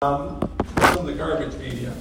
Um, 0.00 0.38
of 0.76 1.06
the 1.06 1.12
garbage 1.12 1.58
media. 1.58 1.92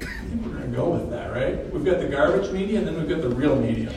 I 0.00 0.06
think 0.06 0.42
we're 0.42 0.52
going 0.52 0.70
to 0.70 0.74
go 0.74 0.88
with 0.88 1.10
that, 1.10 1.34
right? 1.34 1.70
We've 1.70 1.84
got 1.84 2.00
the 2.00 2.08
garbage 2.08 2.50
media 2.50 2.78
and 2.78 2.88
then 2.88 2.96
we've 2.96 3.10
got 3.10 3.20
the 3.20 3.28
real 3.28 3.54
media. 3.54 3.92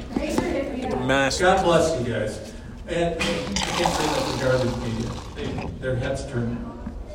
God 1.40 1.64
bless 1.64 1.98
you 1.98 2.14
guys. 2.14 2.54
And 2.90 3.16
I 3.16 3.24
can't 3.24 3.94
say 3.94 4.08
that 4.08 4.28
the 4.28 4.44
garbage 4.44 4.76
media. 4.84 5.10
They, 5.36 5.68
their 5.80 5.96
heads 5.96 6.26
turn 6.26 6.58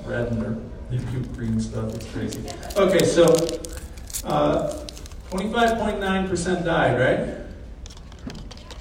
red 0.07 0.29
and 0.29 0.41
they're, 0.41 0.57
they 0.89 1.11
puke 1.11 1.31
green 1.35 1.61
stuff. 1.61 1.95
It's 1.95 2.11
crazy. 2.11 2.49
Okay, 2.79 3.05
so 3.05 3.25
uh, 4.25 4.87
25.9% 5.29 6.65
died, 6.65 6.99
right? 6.99 7.35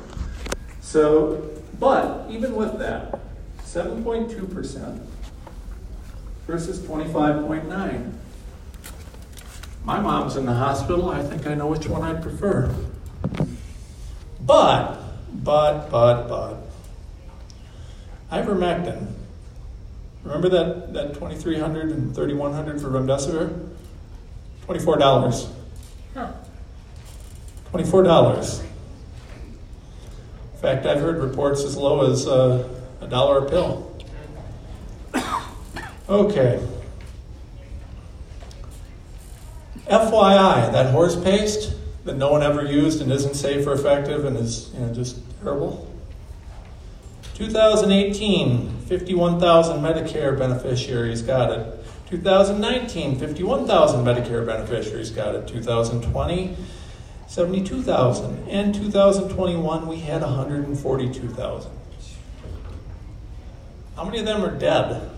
So, 0.80 1.51
but 1.82 2.30
even 2.30 2.54
with 2.54 2.78
that, 2.78 3.18
7.2% 3.64 5.00
versus 6.46 6.78
25.9. 6.78 8.12
My 9.82 9.98
mom's 9.98 10.36
in 10.36 10.46
the 10.46 10.54
hospital. 10.54 11.10
I 11.10 11.24
think 11.24 11.44
I 11.44 11.54
know 11.54 11.66
which 11.66 11.88
one 11.88 12.02
I'd 12.02 12.22
prefer. 12.22 12.72
But, 14.46 14.96
but, 15.34 15.90
but, 15.90 16.28
but, 16.28 16.56
ivermectin. 18.30 19.08
Remember 20.22 20.48
that, 20.50 20.92
that 20.92 21.14
2300 21.14 21.90
and 21.90 22.14
3100 22.14 22.80
for 22.80 22.90
remdesivir? 22.90 23.70
$24. 24.68 25.50
Huh. 26.14 26.32
$24. 27.72 28.71
Fact, 30.62 30.86
I've 30.86 31.00
heard 31.00 31.18
reports 31.18 31.64
as 31.64 31.76
low 31.76 32.08
as 32.08 32.28
uh, 32.28 32.68
a 33.00 33.08
dollar 33.08 33.44
a 33.44 33.50
pill. 33.50 33.88
Okay. 36.08 36.64
FYI, 39.88 40.72
that 40.72 40.92
horse 40.92 41.20
paste 41.20 41.74
that 42.04 42.16
no 42.16 42.30
one 42.30 42.42
ever 42.42 42.64
used 42.64 43.02
and 43.02 43.10
isn't 43.10 43.34
safe 43.34 43.66
or 43.66 43.72
effective 43.72 44.24
and 44.24 44.36
is 44.36 44.70
you 44.74 44.80
know, 44.80 44.94
just 44.94 45.18
terrible. 45.42 45.88
2018, 47.34 48.82
51,000 48.86 49.80
Medicare 49.80 50.38
beneficiaries 50.38 51.22
got 51.22 51.50
it. 51.50 51.84
2019, 52.08 53.18
51,000 53.18 54.04
Medicare 54.04 54.46
beneficiaries 54.46 55.10
got 55.10 55.34
it. 55.34 55.48
2020, 55.48 56.56
72,000. 57.32 58.46
And 58.50 58.74
2021, 58.74 59.86
we 59.88 60.00
had 60.00 60.20
142,000. 60.20 61.70
How 63.96 64.04
many 64.04 64.18
of 64.18 64.26
them 64.26 64.44
are 64.44 64.54
dead? 64.54 65.10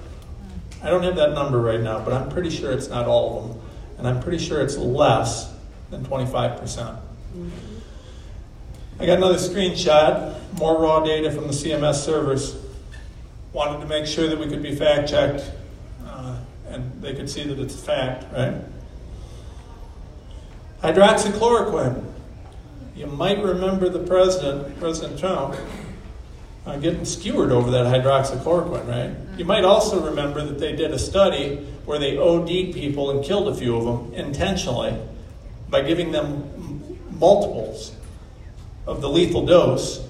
I 0.81 0.91
don't 0.91 1.03
have 1.03 1.17
that 1.17 1.33
number 1.33 1.61
right 1.61 1.81
now, 1.81 1.99
but 1.99 2.15
I'm 2.15 2.29
pretty 2.29 2.51
sure 2.51 2.71
it's 2.71 2.89
not 2.89 3.07
all 3.07 3.39
of 3.39 3.49
them. 3.49 3.61
And 3.99 4.07
I'm 4.07 4.23
pretty 4.23 4.39
sure 4.39 4.61
it's 4.61 4.77
less 4.77 5.53
than 5.91 6.05
25%. 6.05 7.01
I 9.01 9.07
got 9.07 9.19
another 9.19 9.35
screenshot, 9.35 10.39
more 10.57 10.81
raw 10.81 11.01
data 11.01 11.33
from 11.33 11.49
the 11.49 11.53
CMS 11.53 11.97
servers. 11.97 12.57
Wanted 13.53 13.81
to 13.81 13.87
make 13.87 14.07
sure 14.07 14.29
that 14.29 14.39
we 14.39 14.47
could 14.47 14.63
be 14.63 14.73
fact 14.77 15.09
checked 15.09 15.51
uh, 16.07 16.39
and 16.69 17.03
they 17.03 17.15
could 17.15 17.29
see 17.29 17.43
that 17.43 17.59
it's 17.59 17.75
a 17.75 17.79
fact, 17.79 18.33
right? 18.33 18.55
Hydroxychloroquine. 20.84 22.05
You 22.95 23.06
might 23.06 23.43
remember 23.43 23.89
the 23.89 24.00
president, 24.00 24.78
President 24.78 25.19
Trump, 25.19 25.56
uh, 26.67 26.77
getting 26.77 27.06
skewered 27.06 27.50
over 27.50 27.71
that 27.71 27.87
hydroxychloroquine, 27.87 28.87
right? 28.87 29.39
You 29.39 29.47
might 29.47 29.65
also 29.65 30.05
remember 30.05 30.44
that 30.44 30.59
they 30.59 30.77
did 30.77 30.91
a 30.91 30.99
study 30.99 31.56
where 31.87 31.99
they 31.99 32.19
OD'd 32.19 32.75
people 32.75 33.11
and 33.11 33.25
killed 33.25 33.49
a 33.49 33.55
few 33.55 33.75
of 33.75 33.84
them 33.87 34.12
intentionally 34.12 34.94
by 35.71 35.81
giving 35.81 36.12
them 36.12 36.50
m- 36.55 36.99
multiples 37.19 37.94
of 38.87 39.00
the 39.00 39.09
lethal 39.09 39.47
dose 39.47 40.06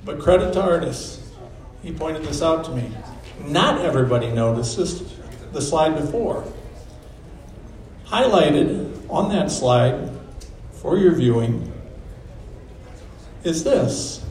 But 0.05 0.21
credit 0.21 0.53
to 0.53 0.63
Artis. 0.63 1.33
He 1.83 1.93
pointed 1.93 2.23
this 2.25 2.43
out 2.43 2.65
to 2.67 2.71
me. 2.71 2.91
Not 3.45 3.81
everybody 3.81 4.31
notices 4.31 5.03
the 5.53 5.63
slide 5.63 5.97
before. 5.97 6.45
Highlighted 8.07 9.09
on 9.11 9.31
that 9.31 9.51
slide 9.51 10.11
for 10.73 10.99
your 10.99 11.15
viewing 11.15 11.73
is 13.43 13.65
this 13.65 14.25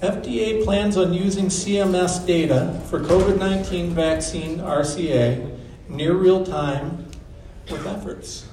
FDA 0.00 0.64
plans 0.64 0.96
on 0.96 1.12
using 1.12 1.46
CMS 1.46 2.26
data 2.26 2.80
for 2.88 3.00
COVID 3.00 3.38
19 3.38 3.90
vaccine 3.94 4.58
RCA 4.58 5.58
near 5.88 6.14
real 6.14 6.44
time 6.44 7.06
with 7.70 7.86
efforts. 7.86 8.46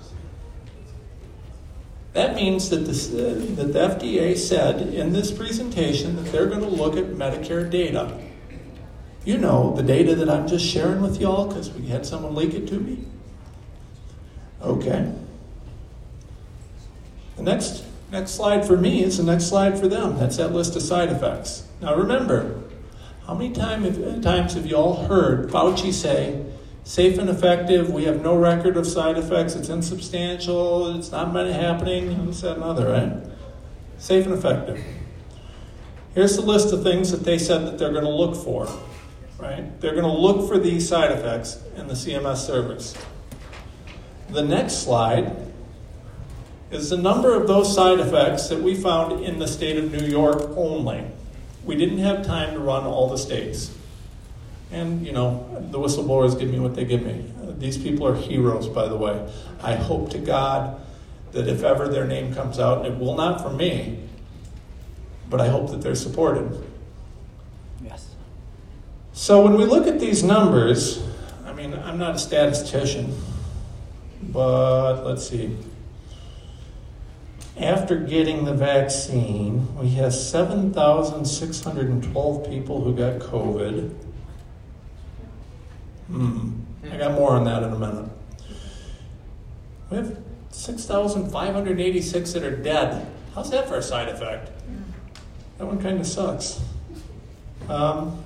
That 2.17 2.33
means 2.33 2.71
that, 2.71 2.77
this, 2.77 3.13
uh, 3.13 3.45
that 3.57 3.73
the 3.73 3.79
FDA 3.79 4.35
said 4.35 4.91
in 4.91 5.13
this 5.13 5.29
presentation 5.29 6.15
that 6.15 6.31
they're 6.31 6.47
going 6.47 6.61
to 6.61 6.67
look 6.67 6.97
at 6.97 7.11
Medicare 7.11 7.69
data. 7.69 8.19
You 9.23 9.37
know, 9.37 9.75
the 9.75 9.83
data 9.83 10.15
that 10.15 10.27
I'm 10.27 10.47
just 10.47 10.65
sharing 10.65 11.03
with 11.03 11.21
y'all 11.21 11.45
because 11.45 11.71
we 11.71 11.89
had 11.89 12.07
someone 12.07 12.33
leak 12.33 12.55
it 12.55 12.67
to 12.69 12.79
me. 12.79 13.05
Okay. 14.63 15.13
The 17.35 17.43
next, 17.43 17.83
next 18.11 18.31
slide 18.31 18.65
for 18.65 18.77
me 18.77 19.03
is 19.03 19.17
the 19.17 19.23
next 19.23 19.45
slide 19.45 19.77
for 19.77 19.87
them. 19.87 20.17
That's 20.17 20.37
that 20.37 20.53
list 20.53 20.75
of 20.75 20.81
side 20.81 21.09
effects. 21.09 21.67
Now 21.81 21.93
remember, 21.93 22.63
how 23.27 23.35
many 23.35 23.53
time, 23.53 24.23
times 24.23 24.55
have 24.55 24.65
you 24.65 24.75
all 24.75 25.05
heard 25.05 25.51
Fauci 25.51 25.93
say, 25.93 26.43
safe 26.87 27.17
and 27.17 27.29
effective. 27.29 27.89
We 27.89 28.05
have 28.05 28.21
no 28.21 28.37
record 28.37 28.77
of 28.77 28.87
side 28.87 29.17
effects. 29.17 29.55
It's 29.55 29.67
insubstantial. 29.67 30.95
It's 30.97 31.11
not 31.11 31.33
many 31.33 31.51
happening. 31.51 32.25
This, 32.27 32.41
that, 32.41 32.55
and 32.55 32.63
other, 32.63 32.89
right? 32.89 33.11
Safe 33.97 34.25
and 34.25 34.33
effective. 34.33 34.81
Here's 36.15 36.37
the 36.37 36.43
list 36.43 36.73
of 36.73 36.83
things 36.83 37.11
that 37.11 37.25
they 37.25 37.37
said 37.37 37.65
that 37.65 37.77
they're 37.77 37.91
going 37.91 38.05
to 38.05 38.09
look 38.09 38.35
for, 38.35 38.69
right? 39.37 39.79
They're 39.81 39.91
going 39.91 40.05
to 40.05 40.17
look 40.17 40.47
for 40.47 40.57
these 40.57 40.87
side 40.87 41.11
effects 41.11 41.61
in 41.75 41.87
the 41.87 41.93
CMS 41.93 42.37
service. 42.37 42.95
The 44.29 44.43
next 44.43 44.75
slide 44.75 45.35
is 46.71 46.89
the 46.89 46.97
number 46.97 47.35
of 47.35 47.47
those 47.47 47.73
side 47.73 47.99
effects 47.99 48.47
that 48.47 48.61
we 48.61 48.75
found 48.75 49.25
in 49.25 49.39
the 49.39 49.47
state 49.47 49.77
of 49.77 49.91
New 49.91 50.07
York 50.07 50.41
only. 50.55 51.03
We 51.65 51.75
didn't 51.75 51.99
have 51.99 52.25
time 52.25 52.53
to 52.53 52.59
run 52.59 52.85
all 52.85 53.09
the 53.09 53.17
states. 53.17 53.73
And, 54.71 55.05
you 55.05 55.11
know, 55.13 55.47
the 55.71 55.79
whistleblowers 55.79 56.37
give 56.37 56.49
me 56.49 56.59
what 56.59 56.75
they 56.75 56.83
give 56.85 57.03
me. 57.03 57.25
These 57.57 57.77
people 57.77 58.05
are 58.07 58.15
heroes, 58.15 58.67
by 58.67 58.87
the 58.87 58.97
way. 58.97 59.27
I 59.61 59.75
hope 59.75 60.09
to 60.11 60.19
God 60.19 60.79
that 61.31 61.47
if 61.47 61.63
ever 61.63 61.87
their 61.87 62.05
name 62.05 62.33
comes 62.33 62.59
out, 62.59 62.85
it 62.85 62.97
will 62.97 63.15
not 63.15 63.41
from 63.41 63.57
me, 63.57 63.99
but 65.29 65.41
I 65.41 65.47
hope 65.47 65.71
that 65.71 65.81
they're 65.81 65.95
supported. 65.95 66.63
Yes. 67.83 68.13
So 69.13 69.41
when 69.41 69.55
we 69.55 69.65
look 69.65 69.87
at 69.87 69.99
these 69.99 70.23
numbers, 70.23 71.03
I 71.45 71.53
mean, 71.53 71.73
I'm 71.73 71.97
not 71.97 72.15
a 72.15 72.19
statistician, 72.19 73.15
but 74.21 75.03
let's 75.03 75.27
see. 75.27 75.57
After 77.59 77.97
getting 77.97 78.45
the 78.45 78.53
vaccine, 78.53 79.75
we 79.77 79.89
have 79.91 80.13
7,612 80.13 82.47
people 82.47 82.83
who 82.83 82.95
got 82.95 83.19
COVID. 83.19 83.95
Hmm. 86.07 86.61
I 86.91 86.97
got 86.97 87.13
more 87.13 87.31
on 87.31 87.43
that 87.45 87.63
in 87.63 87.73
a 87.73 87.79
minute. 87.79 88.09
We 89.89 89.97
have 89.97 90.17
6,586 90.51 92.33
that 92.33 92.43
are 92.43 92.55
dead. 92.55 93.07
How's 93.35 93.51
that 93.51 93.67
for 93.67 93.75
a 93.75 93.83
side 93.83 94.09
effect? 94.09 94.51
That 95.57 95.65
one 95.65 95.81
kind 95.81 95.99
of 95.99 96.07
sucks. 96.07 96.61
Um, 97.67 98.23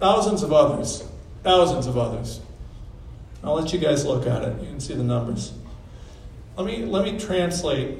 thousands 0.00 0.42
of 0.42 0.52
others. 0.52 1.04
Thousands 1.42 1.86
of 1.86 1.96
others. 1.96 2.40
I'll 3.42 3.54
let 3.54 3.72
you 3.72 3.78
guys 3.78 4.04
look 4.04 4.26
at 4.26 4.42
it. 4.42 4.60
You 4.60 4.68
can 4.68 4.80
see 4.80 4.94
the 4.94 5.04
numbers. 5.04 5.52
Let 6.56 6.66
me, 6.66 6.84
let 6.84 7.04
me 7.04 7.18
translate 7.18 7.98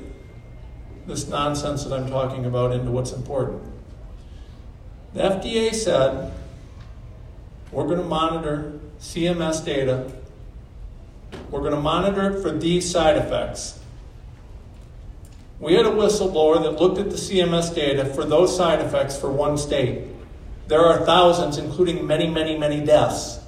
this 1.06 1.28
nonsense 1.28 1.84
that 1.84 1.92
I'm 1.92 2.08
talking 2.08 2.46
about 2.46 2.72
into 2.72 2.90
what's 2.90 3.12
important. 3.12 3.62
The 5.12 5.20
FDA 5.20 5.74
said 5.74 6.32
we're 7.70 7.84
going 7.84 7.98
to 7.98 8.04
monitor 8.04 8.80
CMS 9.00 9.64
data. 9.64 10.10
We're 11.50 11.60
going 11.60 11.74
to 11.74 11.80
monitor 11.80 12.30
it 12.30 12.42
for 12.42 12.50
these 12.50 12.90
side 12.90 13.16
effects. 13.16 13.78
We 15.60 15.74
had 15.74 15.86
a 15.86 15.90
whistleblower 15.90 16.62
that 16.62 16.80
looked 16.80 16.98
at 16.98 17.10
the 17.10 17.16
CMS 17.16 17.74
data 17.74 18.04
for 18.04 18.24
those 18.24 18.54
side 18.54 18.80
effects 18.80 19.18
for 19.18 19.30
one 19.30 19.56
state. 19.56 20.08
There 20.66 20.80
are 20.80 21.04
thousands, 21.04 21.58
including 21.58 22.06
many, 22.06 22.28
many, 22.28 22.58
many 22.58 22.84
deaths. 22.84 23.40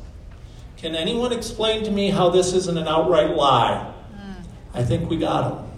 Can 0.77 0.95
anyone 0.95 1.33
explain 1.33 1.85
to 1.85 1.91
me 1.91 2.11
how 2.11 2.29
this 2.29 2.53
isn't 2.53 2.77
an 2.77 2.87
outright 2.87 3.31
lie? 3.31 3.93
Mm. 4.15 4.45
I 4.75 4.85
think 4.85 5.09
we 5.11 5.17
got 5.17 5.53
him. 5.53 5.71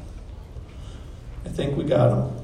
I 1.44 1.48
think 1.48 1.76
we 1.76 1.84
got 1.84 2.12
him. 2.12 2.36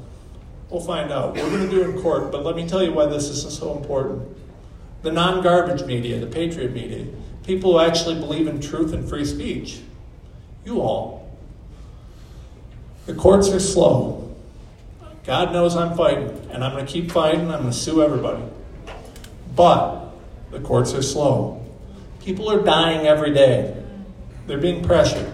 We'll 0.71 0.81
find 0.81 1.13
out. 1.13 1.35
We're 1.35 1.51
going 1.51 1.69
to 1.69 1.71
do 1.71 1.83
it 1.83 1.91
in 1.91 2.03
court, 2.03 2.33
but 2.33 2.45
let 2.45 2.57
me 2.57 2.67
tell 2.69 2.83
you 2.83 2.93
why 2.93 3.07
this 3.07 3.29
is 3.29 3.57
so 3.57 3.77
important 3.77 4.34
the 5.05 5.13
non 5.13 5.43
garbage 5.43 5.85
media, 5.85 6.19
the 6.19 6.27
patriot 6.27 6.73
media, 6.73 7.07
people 7.45 7.73
who 7.73 7.79
actually 7.79 8.15
believe 8.15 8.49
in 8.49 8.61
truth 8.61 8.93
and 8.93 9.07
free 9.09 9.25
speech. 9.25 9.81
You 10.65 10.81
all. 10.81 11.31
The 13.05 13.15
courts 13.15 13.51
are 13.51 13.61
slow. 13.61 14.35
God 15.25 15.53
knows 15.53 15.77
I'm 15.77 15.95
fighting, 15.95 16.31
and 16.51 16.65
I'm 16.65 16.73
going 16.73 16.87
to 16.87 16.93
keep 16.93 17.11
fighting. 17.11 17.43
I'm 17.43 17.61
going 17.61 17.65
to 17.65 17.73
sue 17.73 18.03
everybody. 18.03 18.43
But 19.55 20.07
the 20.51 20.61
courts 20.61 20.95
are 20.95 21.03
slow. 21.03 21.63
People 22.21 22.51
are 22.51 22.63
dying 22.63 23.07
every 23.07 23.33
day, 23.33 23.83
they're 24.47 24.59
being 24.59 24.83
pressured. 24.83 25.31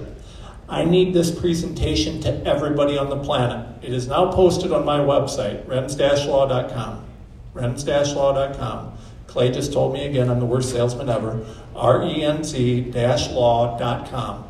I 0.69 0.85
need 0.85 1.15
this 1.15 1.37
presentation 1.37 2.21
to 2.23 2.45
everybody 2.45 2.99
on 2.99 3.09
the 3.09 3.19
planet. 3.19 3.85
It 3.85 3.93
is 3.93 4.07
now 4.07 4.31
posted 4.33 4.73
on 4.73 4.85
my 4.85 4.99
website, 4.99 5.65
renz-law.com. 5.67 7.05
renz-law.com. 7.55 8.99
Clay 9.31 9.53
just 9.53 9.73
told 9.73 9.93
me 9.93 10.07
again 10.07 10.29
I'm 10.29 10.41
the 10.41 10.45
worst 10.45 10.71
salesman 10.71 11.09
ever. 11.09 11.41
renz 11.75 13.33
law.com. 13.33 14.45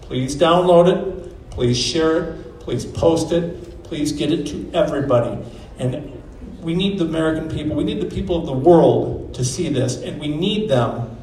Please 0.00 0.34
download 0.34 0.92
it. 0.92 1.50
Please 1.50 1.78
share 1.78 2.24
it. 2.24 2.60
Please 2.60 2.84
post 2.84 3.30
it. 3.30 3.84
Please 3.84 4.10
get 4.10 4.32
it 4.32 4.48
to 4.48 4.68
everybody. 4.74 5.40
And 5.78 6.20
we 6.60 6.74
need 6.74 6.98
the 6.98 7.04
American 7.04 7.48
people, 7.48 7.76
we 7.76 7.84
need 7.84 8.00
the 8.00 8.12
people 8.12 8.36
of 8.36 8.46
the 8.46 8.52
world 8.52 9.34
to 9.34 9.44
see 9.44 9.68
this, 9.68 10.02
and 10.02 10.18
we 10.18 10.28
need 10.28 10.68
them 10.68 11.16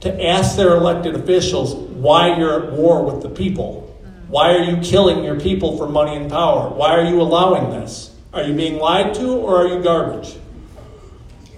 to 0.00 0.26
ask 0.26 0.56
their 0.56 0.76
elected 0.76 1.16
officials 1.16 1.74
why 1.74 2.36
you're 2.36 2.64
at 2.64 2.72
war 2.72 3.04
with 3.04 3.22
the 3.22 3.28
people. 3.28 3.86
Why 4.28 4.54
are 4.54 4.62
you 4.62 4.76
killing 4.82 5.24
your 5.24 5.40
people 5.40 5.76
for 5.76 5.88
money 5.88 6.14
and 6.14 6.30
power? 6.30 6.68
Why 6.68 6.90
are 6.90 7.04
you 7.04 7.20
allowing 7.20 7.70
this? 7.70 8.14
Are 8.32 8.44
you 8.44 8.54
being 8.54 8.76
lied 8.78 9.14
to 9.14 9.32
or 9.32 9.56
are 9.56 9.66
you 9.66 9.82
garbage? 9.82 10.36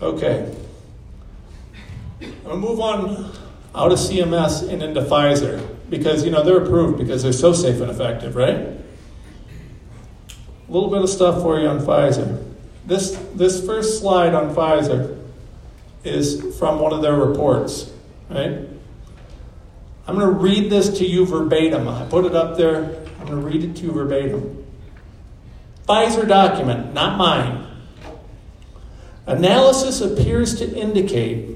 Okay. 0.00 0.56
Move 2.56 2.80
on 2.80 3.32
out 3.74 3.92
of 3.92 3.98
CMS 3.98 4.68
and 4.68 4.82
into 4.82 5.00
Pfizer 5.00 5.66
because, 5.88 6.24
you 6.24 6.30
know, 6.30 6.42
they're 6.42 6.62
approved 6.62 6.98
because 6.98 7.22
they're 7.22 7.32
so 7.32 7.52
safe 7.52 7.80
and 7.80 7.90
effective, 7.90 8.36
right? 8.36 8.56
A 8.56 8.80
little 10.68 10.90
bit 10.90 11.02
of 11.02 11.08
stuff 11.08 11.42
for 11.42 11.58
you 11.60 11.66
on 11.68 11.80
Pfizer. 11.80 12.42
This, 12.86 13.16
this 13.34 13.64
first 13.64 14.00
slide 14.00 14.34
on 14.34 14.54
Pfizer 14.54 15.18
is 16.04 16.58
from 16.58 16.80
one 16.80 16.92
of 16.92 17.02
their 17.02 17.14
reports, 17.14 17.92
right? 18.28 18.68
I'm 20.06 20.18
going 20.18 20.26
to 20.26 20.32
read 20.32 20.70
this 20.70 20.98
to 20.98 21.06
you 21.06 21.26
verbatim. 21.26 21.88
I 21.88 22.06
put 22.06 22.24
it 22.24 22.34
up 22.34 22.56
there. 22.56 23.06
I'm 23.20 23.26
going 23.26 23.40
to 23.40 23.46
read 23.46 23.62
it 23.62 23.76
to 23.76 23.82
you 23.84 23.92
verbatim. 23.92 24.66
Pfizer 25.88 26.26
document, 26.26 26.92
not 26.92 27.16
mine. 27.18 27.66
Analysis 29.26 30.00
appears 30.00 30.56
to 30.56 30.76
indicate 30.76 31.51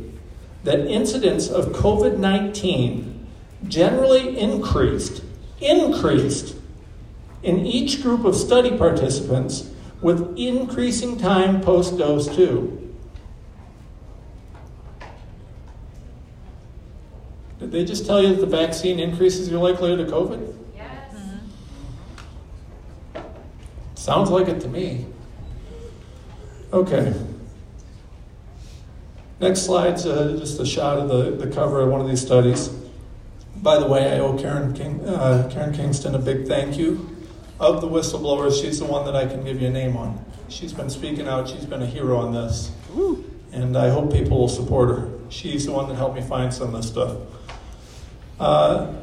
that 0.67 0.81
incidence 0.89 1.49
of 1.49 1.67
COVID 1.67 2.19
19 2.19 3.27
generally 3.69 4.37
increased, 4.37 5.23
increased 5.61 6.57
in 7.45 7.65
each 7.65 8.03
group 8.03 8.25
of 8.25 8.35
study 8.35 8.77
participants 8.77 9.71
with 10.03 10.37
increasing 10.37 11.17
time 11.19 11.61
post 11.61 11.97
dose 11.97 12.27
2. 12.35 12.95
Did 17.61 17.71
they 17.71 17.85
just 17.85 18.05
tell 18.05 18.21
you 18.21 18.35
that 18.35 18.41
the 18.41 18.47
vaccine 18.47 18.99
increases 18.99 19.49
your 19.49 19.63
likelihood 19.63 20.01
of 20.01 20.09
COVID? 20.09 20.53
Yes. 20.75 21.15
Sounds 23.95 24.31
like 24.31 24.49
it 24.49 24.61
to 24.63 24.69
me. 24.69 25.07
Okay. 26.73 27.15
Next 29.39 29.67
slide's 29.67 30.07
uh, 30.07 30.37
just 30.39 30.59
a 30.61 30.65
shot 30.65 30.99
of 30.99 31.09
the, 31.09 31.45
the 31.45 31.53
cover 31.53 31.83
of 31.83 31.91
one 31.91 32.01
of 32.01 32.09
these 32.09 32.23
studies. 32.23 32.71
By 33.57 33.79
the 33.79 33.87
way, 33.87 34.11
I 34.13 34.19
owe 34.19 34.39
Karen, 34.39 34.73
King, 34.73 35.07
uh, 35.07 35.51
Karen 35.53 35.75
Kingston 35.75 36.15
a 36.15 36.19
big 36.19 36.47
thank 36.47 36.79
you. 36.79 37.15
Of 37.61 37.83
the 37.83 37.89
whistleblowers, 37.89 38.61
she's 38.61 38.79
the 38.79 38.87
one 38.87 39.05
that 39.05 39.15
I 39.15 39.27
can 39.27 39.45
give 39.45 39.61
you 39.61 39.69
a 39.69 39.71
name 39.71 39.97
on. 39.97 40.25
She's 40.49 40.73
been 40.73 40.89
speaking 40.89 41.29
out, 41.29 41.49
she's 41.49 41.67
been 41.67 41.83
a 41.83 41.87
hero 41.87 42.17
on 42.19 42.33
this. 42.33 42.71
And 43.53 43.77
I 43.77 43.91
hope 43.91 44.13
people 44.13 44.39
will 44.39 44.49
support 44.49 44.91
her. 44.91 45.11
She's 45.29 45.67
the 45.67 45.73
one 45.73 45.89
that 45.89 45.97
helped 45.97 46.17
me 46.17 46.23
find 46.23 46.53
some 46.53 46.75
of 46.75 46.83
this 46.83 46.89
stuff. 46.89 47.19
Uh, 48.41 48.95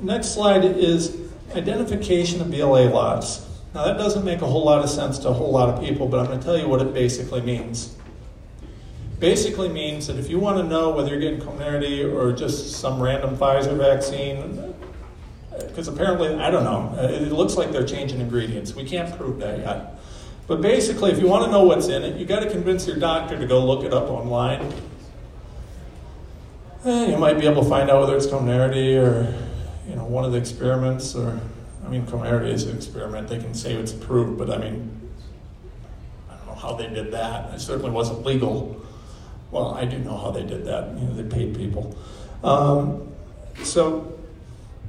next 0.00 0.28
slide 0.28 0.64
is 0.64 1.16
identification 1.54 2.40
of 2.40 2.50
BLA 2.50 2.88
lots. 2.90 3.46
Now, 3.74 3.84
that 3.84 3.98
doesn't 3.98 4.24
make 4.24 4.40
a 4.40 4.46
whole 4.46 4.64
lot 4.64 4.82
of 4.82 4.88
sense 4.88 5.18
to 5.20 5.28
a 5.28 5.32
whole 5.32 5.50
lot 5.50 5.68
of 5.68 5.80
people, 5.80 6.06
but 6.06 6.20
I'm 6.20 6.26
going 6.26 6.38
to 6.38 6.44
tell 6.44 6.56
you 6.56 6.68
what 6.68 6.80
it 6.80 6.94
basically 6.94 7.40
means. 7.40 7.96
Basically 9.18 9.68
means 9.68 10.06
that 10.08 10.16
if 10.16 10.28
you 10.28 10.38
want 10.38 10.58
to 10.58 10.64
know 10.64 10.90
whether 10.90 11.08
you're 11.08 11.20
getting 11.20 11.40
Comirnaty 11.40 12.12
or 12.12 12.32
just 12.32 12.80
some 12.80 13.00
random 13.00 13.36
Pfizer 13.36 13.76
vaccine, 13.76 14.74
because 15.56 15.88
apparently, 15.88 16.34
I 16.34 16.50
don't 16.50 16.64
know, 16.64 16.94
it 16.98 17.32
looks 17.32 17.56
like 17.56 17.70
they're 17.70 17.86
changing 17.86 18.20
ingredients. 18.20 18.74
We 18.74 18.84
can't 18.84 19.16
prove 19.16 19.38
that 19.38 19.60
yet. 19.60 19.98
But 20.46 20.60
basically, 20.60 21.10
if 21.10 21.18
you 21.20 21.26
want 21.26 21.44
to 21.46 21.50
know 21.50 21.62
what's 21.62 21.88
in 21.88 22.02
it, 22.02 22.16
you 22.16 22.26
got 22.26 22.40
to 22.40 22.50
convince 22.50 22.86
your 22.86 22.96
doctor 22.96 23.38
to 23.38 23.46
go 23.46 23.64
look 23.64 23.84
it 23.84 23.94
up 23.94 24.10
online. 24.10 24.72
And 26.84 27.12
you 27.12 27.16
might 27.16 27.40
be 27.40 27.46
able 27.46 27.62
to 27.62 27.68
find 27.68 27.88
out 27.88 28.00
whether 28.00 28.16
it's 28.16 28.26
Comirnaty 28.26 29.00
or, 29.00 29.32
you 29.88 29.96
know, 29.96 30.04
one 30.04 30.24
of 30.24 30.32
the 30.32 30.38
experiments 30.38 31.14
or, 31.14 31.40
I 31.84 31.88
mean, 31.88 32.04
Comirnaty 32.04 32.52
is 32.52 32.64
an 32.64 32.76
experiment. 32.76 33.28
They 33.28 33.38
can 33.38 33.54
say 33.54 33.72
it's 33.74 33.92
approved, 33.92 34.36
but 34.36 34.50
I 34.50 34.58
mean, 34.58 35.00
I 36.30 36.36
don't 36.36 36.46
know 36.46 36.54
how 36.54 36.74
they 36.74 36.88
did 36.88 37.12
that. 37.12 37.54
It 37.54 37.60
certainly 37.60 37.90
wasn't 37.90 38.26
legal. 38.26 38.83
Well, 39.54 39.72
I 39.72 39.84
do 39.84 40.00
know 40.00 40.16
how 40.16 40.32
they 40.32 40.42
did 40.42 40.64
that. 40.64 40.98
You 40.98 41.06
know, 41.06 41.14
they 41.14 41.22
paid 41.22 41.54
people. 41.54 41.96
Um, 42.42 43.12
so, 43.62 44.18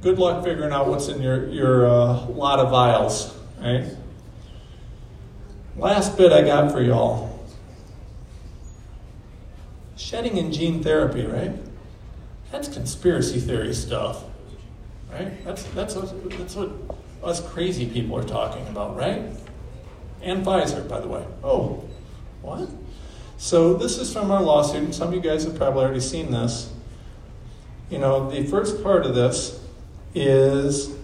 good 0.02 0.18
luck 0.18 0.42
figuring 0.42 0.72
out 0.72 0.88
what's 0.88 1.06
in 1.06 1.22
your 1.22 1.48
your 1.50 1.86
uh, 1.86 2.26
lot 2.26 2.58
of 2.58 2.68
vials, 2.68 3.32
right? 3.60 3.84
Last 5.76 6.18
bit 6.18 6.32
I 6.32 6.42
got 6.42 6.72
for 6.72 6.82
y'all. 6.82 7.46
Shedding 9.94 10.36
and 10.36 10.52
gene 10.52 10.82
therapy, 10.82 11.24
right? 11.24 11.52
That's 12.50 12.66
conspiracy 12.66 13.38
theory 13.38 13.72
stuff, 13.72 14.24
right? 15.12 15.44
That's 15.44 15.62
that's 15.62 15.94
what, 15.94 16.30
that's 16.30 16.56
what 16.56 16.72
us 17.22 17.40
crazy 17.52 17.86
people 17.86 18.18
are 18.18 18.24
talking 18.24 18.66
about, 18.66 18.96
right? 18.96 19.22
And 20.22 20.44
Pfizer, 20.44 20.88
by 20.88 20.98
the 20.98 21.06
way. 21.06 21.24
Oh, 21.44 21.84
what? 22.42 22.68
So 23.38 23.74
this 23.74 23.98
is 23.98 24.12
from 24.12 24.30
our 24.30 24.42
lawsuit, 24.42 24.82
and 24.82 24.94
some 24.94 25.08
of 25.08 25.14
you 25.14 25.20
guys 25.20 25.44
have 25.44 25.56
probably 25.56 25.84
already 25.84 26.00
seen 26.00 26.30
this. 26.30 26.72
You 27.90 27.98
know, 27.98 28.30
the 28.30 28.44
first 28.44 28.82
part 28.82 29.04
of 29.06 29.14
this 29.14 29.60
is 30.14 30.96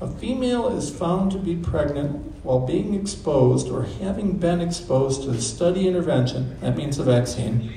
a 0.00 0.08
female 0.08 0.68
is 0.68 0.90
found 0.90 1.30
to 1.32 1.38
be 1.38 1.54
pregnant 1.54 2.34
while 2.42 2.66
being 2.66 2.94
exposed 2.94 3.68
or 3.68 3.84
having 3.84 4.38
been 4.38 4.60
exposed 4.60 5.22
to 5.22 5.30
the 5.30 5.40
study 5.40 5.86
intervention, 5.86 6.58
that 6.60 6.76
means 6.76 6.96
the 6.96 7.04
vaccine, 7.04 7.72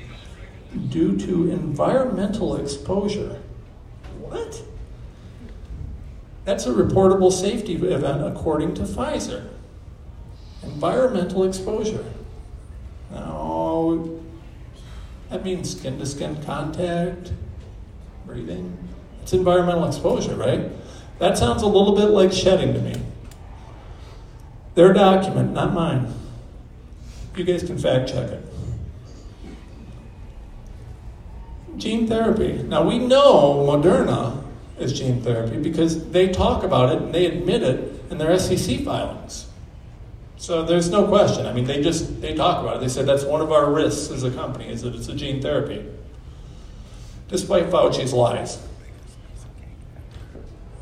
due 0.88 1.16
to 1.16 1.50
environmental 1.50 2.56
exposure. 2.56 3.40
What? 4.18 4.62
That's 6.44 6.66
a 6.66 6.72
reportable 6.72 7.32
safety 7.32 7.74
event 7.74 8.24
according 8.24 8.74
to 8.74 8.82
Pfizer. 8.82 9.48
Environmental 10.62 11.44
exposure. 11.44 12.04
Now, 13.10 13.59
that 15.30 15.44
means 15.44 15.76
skin 15.78 15.98
to 15.98 16.06
skin 16.06 16.42
contact, 16.42 17.32
breathing. 18.26 18.76
It's 19.22 19.32
environmental 19.32 19.86
exposure, 19.86 20.34
right? 20.34 20.70
That 21.18 21.38
sounds 21.38 21.62
a 21.62 21.66
little 21.66 21.94
bit 21.94 22.06
like 22.06 22.32
shedding 22.32 22.74
to 22.74 22.80
me. 22.80 22.94
Their 24.74 24.92
document, 24.92 25.52
not 25.52 25.74
mine. 25.74 26.12
You 27.36 27.44
guys 27.44 27.62
can 27.62 27.78
fact 27.78 28.08
check 28.08 28.30
it. 28.30 28.44
Gene 31.76 32.06
therapy. 32.06 32.62
Now 32.64 32.86
we 32.86 32.98
know 32.98 33.64
Moderna 33.68 34.42
is 34.78 34.98
gene 34.98 35.22
therapy 35.22 35.58
because 35.58 36.10
they 36.10 36.28
talk 36.28 36.62
about 36.62 36.94
it 36.94 37.02
and 37.02 37.14
they 37.14 37.26
admit 37.26 37.62
it 37.62 38.02
in 38.10 38.18
their 38.18 38.38
SEC 38.38 38.80
filings. 38.80 39.49
So 40.40 40.64
there's 40.64 40.88
no 40.88 41.06
question. 41.06 41.44
I 41.44 41.52
mean, 41.52 41.66
they 41.66 41.82
just 41.82 42.22
they 42.22 42.34
talk 42.34 42.62
about 42.62 42.78
it. 42.78 42.80
They 42.80 42.88
said 42.88 43.04
that's 43.04 43.24
one 43.24 43.42
of 43.42 43.52
our 43.52 43.70
risks 43.70 44.10
as 44.10 44.24
a 44.24 44.30
company 44.30 44.70
is 44.70 44.80
that 44.80 44.94
it's 44.94 45.08
a 45.08 45.14
gene 45.14 45.42
therapy, 45.42 45.84
despite 47.28 47.66
Fauci's 47.66 48.14
lies. 48.14 48.58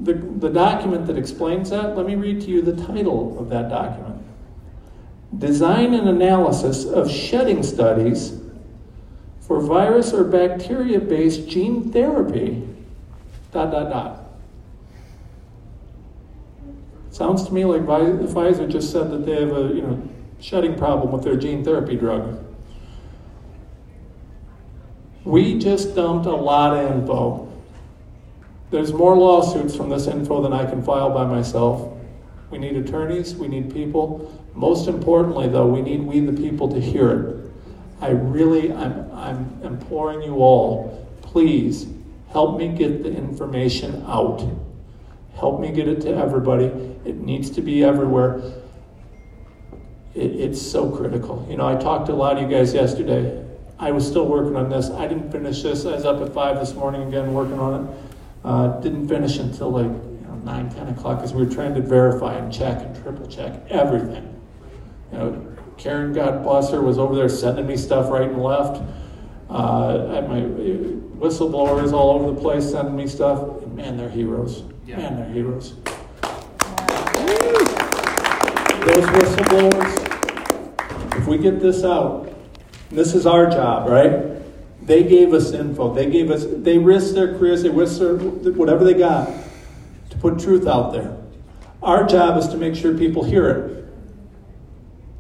the, 0.01 0.13
the 0.13 0.49
document 0.49 1.07
that 1.07 1.17
explains 1.17 1.69
that, 1.69 1.95
let 1.95 2.05
me 2.05 2.15
read 2.15 2.41
to 2.41 2.47
you 2.47 2.61
the 2.61 2.75
title 2.85 3.39
of 3.39 3.49
that 3.49 3.69
document 3.69 4.21
Design 5.37 5.93
and 5.93 6.07
Analysis 6.09 6.85
of 6.85 7.09
Shedding 7.09 7.63
Studies 7.63 8.39
for 9.39 9.59
Virus 9.61 10.13
or 10.13 10.23
Bacteria 10.23 10.99
Based 10.99 11.47
Gene 11.47 11.91
Therapy. 11.91 12.67
Dot, 13.51 13.71
dot, 13.71 13.89
dot. 13.89 14.19
Sounds 17.11 17.45
to 17.45 17.53
me 17.53 17.63
like 17.63 17.81
Pfizer 17.81 18.69
just 18.69 18.91
said 18.91 19.11
that 19.11 19.25
they 19.25 19.39
have 19.39 19.55
a 19.55 19.73
you 19.73 19.83
know 19.83 20.09
shedding 20.39 20.75
problem 20.75 21.11
with 21.11 21.23
their 21.23 21.35
gene 21.35 21.63
therapy 21.63 21.95
drug. 21.95 22.43
We 25.25 25.57
just 25.57 25.95
dumped 25.95 26.25
a 26.25 26.35
lot 26.35 26.77
of 26.77 26.91
info. 26.91 27.49
There's 28.71 28.91
more 28.91 29.15
lawsuits 29.15 29.75
from 29.75 29.89
this 29.89 30.07
info 30.07 30.41
than 30.41 30.51
I 30.51 30.65
can 30.65 30.83
file 30.83 31.11
by 31.11 31.25
myself. 31.25 31.95
We 32.49 32.57
need 32.57 32.75
attorneys, 32.75 33.35
we 33.35 33.47
need 33.47 33.73
people. 33.73 34.41
Most 34.53 34.87
importantly, 34.87 35.47
though, 35.47 35.67
we 35.67 35.81
need 35.81 36.01
we 36.01 36.19
the 36.19 36.33
people 36.33 36.67
to 36.69 36.79
hear 36.79 37.11
it. 37.11 37.51
I 38.01 38.09
really, 38.09 38.73
I'm, 38.73 39.11
I'm 39.13 39.61
imploring 39.63 40.21
you 40.21 40.35
all, 40.35 41.07
please 41.21 41.87
help 42.31 42.57
me 42.57 42.67
get 42.67 43.03
the 43.03 43.15
information 43.15 44.03
out. 44.07 44.45
Help 45.35 45.61
me 45.61 45.71
get 45.71 45.87
it 45.87 46.01
to 46.01 46.09
everybody. 46.09 46.65
It 47.05 47.17
needs 47.17 47.49
to 47.51 47.61
be 47.61 47.83
everywhere. 47.83 48.39
It, 50.13 50.35
it's 50.35 50.61
so 50.61 50.89
critical. 50.89 51.45
You 51.49 51.57
know, 51.57 51.67
I 51.67 51.75
talked 51.75 52.07
to 52.07 52.13
a 52.13 52.15
lot 52.15 52.37
of 52.37 52.43
you 52.43 52.55
guys 52.55 52.73
yesterday. 52.73 53.43
I 53.83 53.91
was 53.91 54.07
still 54.07 54.25
working 54.25 54.55
on 54.55 54.69
this. 54.69 54.89
I 54.91 55.07
didn't 55.07 55.29
finish 55.29 55.61
this. 55.61 55.85
I 55.85 55.91
was 55.91 56.05
up 56.05 56.21
at 56.21 56.33
5 56.33 56.57
this 56.57 56.73
morning 56.73 57.03
again 57.03 57.33
working 57.33 57.59
on 57.59 57.83
it. 57.83 57.89
Uh, 58.45 58.79
didn't 58.79 59.09
finish 59.09 59.39
until 59.39 59.71
like 59.71 59.87
you 59.87 60.25
know, 60.25 60.35
9, 60.45 60.69
10 60.69 60.87
o'clock 60.87 61.17
because 61.17 61.33
we 61.33 61.43
were 61.43 61.51
trying 61.51 61.75
to 61.75 61.81
verify 61.81 62.35
and 62.35 62.51
check 62.51 62.81
and 62.81 62.95
triple 63.03 63.27
check 63.27 63.61
everything. 63.69 64.41
You 65.11 65.17
know, 65.17 65.55
Karen, 65.77 66.13
God 66.13 66.43
bless 66.43 66.71
her, 66.71 66.81
was 66.81 66.97
over 66.97 67.13
there 67.13 67.27
sending 67.27 67.67
me 67.67 67.75
stuff 67.75 68.09
right 68.09 68.29
and 68.29 68.41
left. 68.41 68.81
Uh, 69.49 70.23
my 70.29 70.39
whistleblowers 71.19 71.91
all 71.91 72.11
over 72.11 72.33
the 72.33 72.39
place 72.39 72.71
sending 72.71 72.95
me 72.95 73.05
stuff. 73.05 73.63
And 73.63 73.75
man, 73.75 73.97
they're 73.97 74.09
heroes. 74.09 74.63
Yeah. 74.85 74.95
Man, 74.95 75.17
they're 75.17 75.29
heroes. 75.29 75.73
those 78.85 79.05
whistleblowers, 79.07 81.17
if 81.17 81.27
we 81.27 81.37
get 81.37 81.59
this 81.59 81.83
out, 81.83 82.29
this 82.93 83.13
is 83.13 83.25
our 83.25 83.49
job, 83.49 83.89
right? 83.89 84.33
They 84.85 85.03
gave 85.03 85.33
us 85.33 85.51
info. 85.51 85.93
They 85.93 86.09
gave 86.09 86.29
us, 86.29 86.45
they 86.47 86.77
risked 86.77 87.15
their 87.15 87.37
careers, 87.37 87.63
they 87.63 87.69
risked 87.69 87.99
their, 87.99 88.15
whatever 88.15 88.83
they 88.83 88.93
got 88.93 89.29
to 90.09 90.17
put 90.17 90.39
truth 90.39 90.67
out 90.67 90.93
there. 90.93 91.17
Our 91.81 92.05
job 92.05 92.37
is 92.37 92.47
to 92.49 92.57
make 92.57 92.75
sure 92.75 92.97
people 92.97 93.23
hear 93.23 93.49
it. 93.49 93.83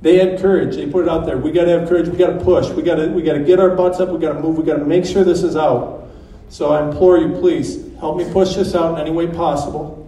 They 0.01 0.17
had 0.17 0.39
courage. 0.39 0.75
They 0.75 0.85
put 0.89 1.05
it 1.05 1.09
out 1.09 1.25
there. 1.25 1.37
We 1.37 1.51
got 1.51 1.65
to 1.65 1.79
have 1.79 1.87
courage. 1.87 2.09
We 2.09 2.17
got 2.17 2.37
to 2.37 2.43
push. 2.43 2.69
We 2.69 2.83
got 2.83 2.95
to 2.95 3.07
we 3.07 3.21
got 3.21 3.33
to 3.33 3.43
get 3.43 3.59
our 3.59 3.69
butts 3.69 4.01
up. 4.01 4.09
We 4.09 4.19
got 4.19 4.33
to 4.33 4.39
move. 4.39 4.57
We 4.57 4.65
got 4.65 4.77
to 4.77 4.85
make 4.85 5.05
sure 5.05 5.23
this 5.23 5.43
is 5.43 5.55
out. 5.55 6.09
So 6.49 6.71
I 6.71 6.87
implore 6.87 7.17
you, 7.17 7.29
please 7.39 7.97
help 7.99 8.17
me 8.17 8.29
push 8.31 8.55
this 8.55 8.75
out 8.75 8.93
in 8.93 8.99
any 8.99 9.11
way 9.11 9.27
possible. 9.27 9.99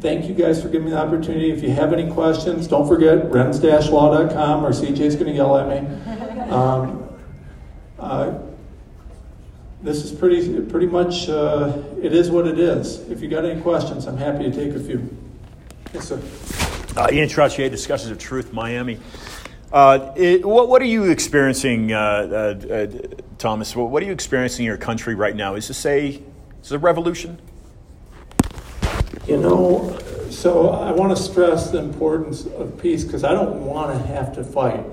Thank 0.00 0.28
you 0.28 0.34
guys 0.34 0.60
for 0.60 0.68
giving 0.68 0.86
me 0.86 0.90
the 0.90 0.98
opportunity. 0.98 1.50
If 1.50 1.62
you 1.62 1.70
have 1.70 1.92
any 1.92 2.10
questions, 2.10 2.66
don't 2.66 2.86
forget 2.86 3.30
renz-law.com 3.30 4.64
or 4.64 4.70
CJ's 4.70 5.14
going 5.14 5.26
to 5.26 5.32
yell 5.32 5.56
at 5.56 5.68
me. 5.68 6.19
Um, 6.50 7.08
uh, 7.98 8.38
this 9.82 10.04
is 10.04 10.12
pretty 10.12 10.60
pretty 10.62 10.86
much 10.86 11.28
uh, 11.28 11.80
it 12.02 12.12
is 12.12 12.30
what 12.30 12.46
it 12.46 12.58
is. 12.58 13.08
If 13.08 13.22
you 13.22 13.28
got 13.28 13.44
any 13.44 13.60
questions, 13.60 14.06
I'm 14.06 14.16
happy 14.16 14.50
to 14.50 14.50
take 14.50 14.74
a 14.74 14.80
few. 14.80 15.16
Yes, 15.94 16.08
sir. 16.08 16.20
Uh, 16.96 17.08
Ian 17.12 17.28
Trottier, 17.28 17.70
Discussions 17.70 18.10
of 18.10 18.18
Truth, 18.18 18.52
Miami. 18.52 18.98
Uh, 19.72 20.12
it, 20.16 20.44
what, 20.44 20.68
what, 20.68 20.82
are 20.82 20.86
you 20.86 21.04
experiencing, 21.04 21.92
uh, 21.92 21.96
uh, 22.68 22.74
uh, 22.74 22.86
Thomas? 23.38 23.76
What, 23.76 23.90
what, 23.90 24.02
are 24.02 24.06
you 24.06 24.12
experiencing 24.12 24.64
in 24.64 24.66
your 24.66 24.76
country 24.76 25.14
right 25.14 25.36
now? 25.36 25.54
Is 25.54 25.68
this 25.68 25.86
a, 25.86 26.08
is 26.08 26.20
this 26.62 26.72
a 26.72 26.78
revolution? 26.78 27.40
You 29.28 29.36
know, 29.36 29.96
so 30.30 30.70
I 30.70 30.90
want 30.90 31.16
to 31.16 31.22
stress 31.22 31.70
the 31.70 31.78
importance 31.78 32.46
of 32.46 32.76
peace 32.82 33.04
because 33.04 33.22
I 33.22 33.32
don't 33.32 33.64
want 33.64 33.92
to 33.92 34.06
have 34.08 34.34
to 34.34 34.42
fight. 34.42 34.84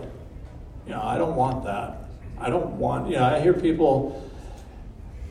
You 0.88 0.94
know, 0.94 1.02
I 1.04 1.18
don't 1.18 1.36
want 1.36 1.66
that. 1.66 1.98
I 2.40 2.50
don't 2.50 2.78
want, 2.78 3.10
you 3.10 3.18
know, 3.18 3.26
I 3.26 3.42
hear 3.42 3.54
people 3.54 4.24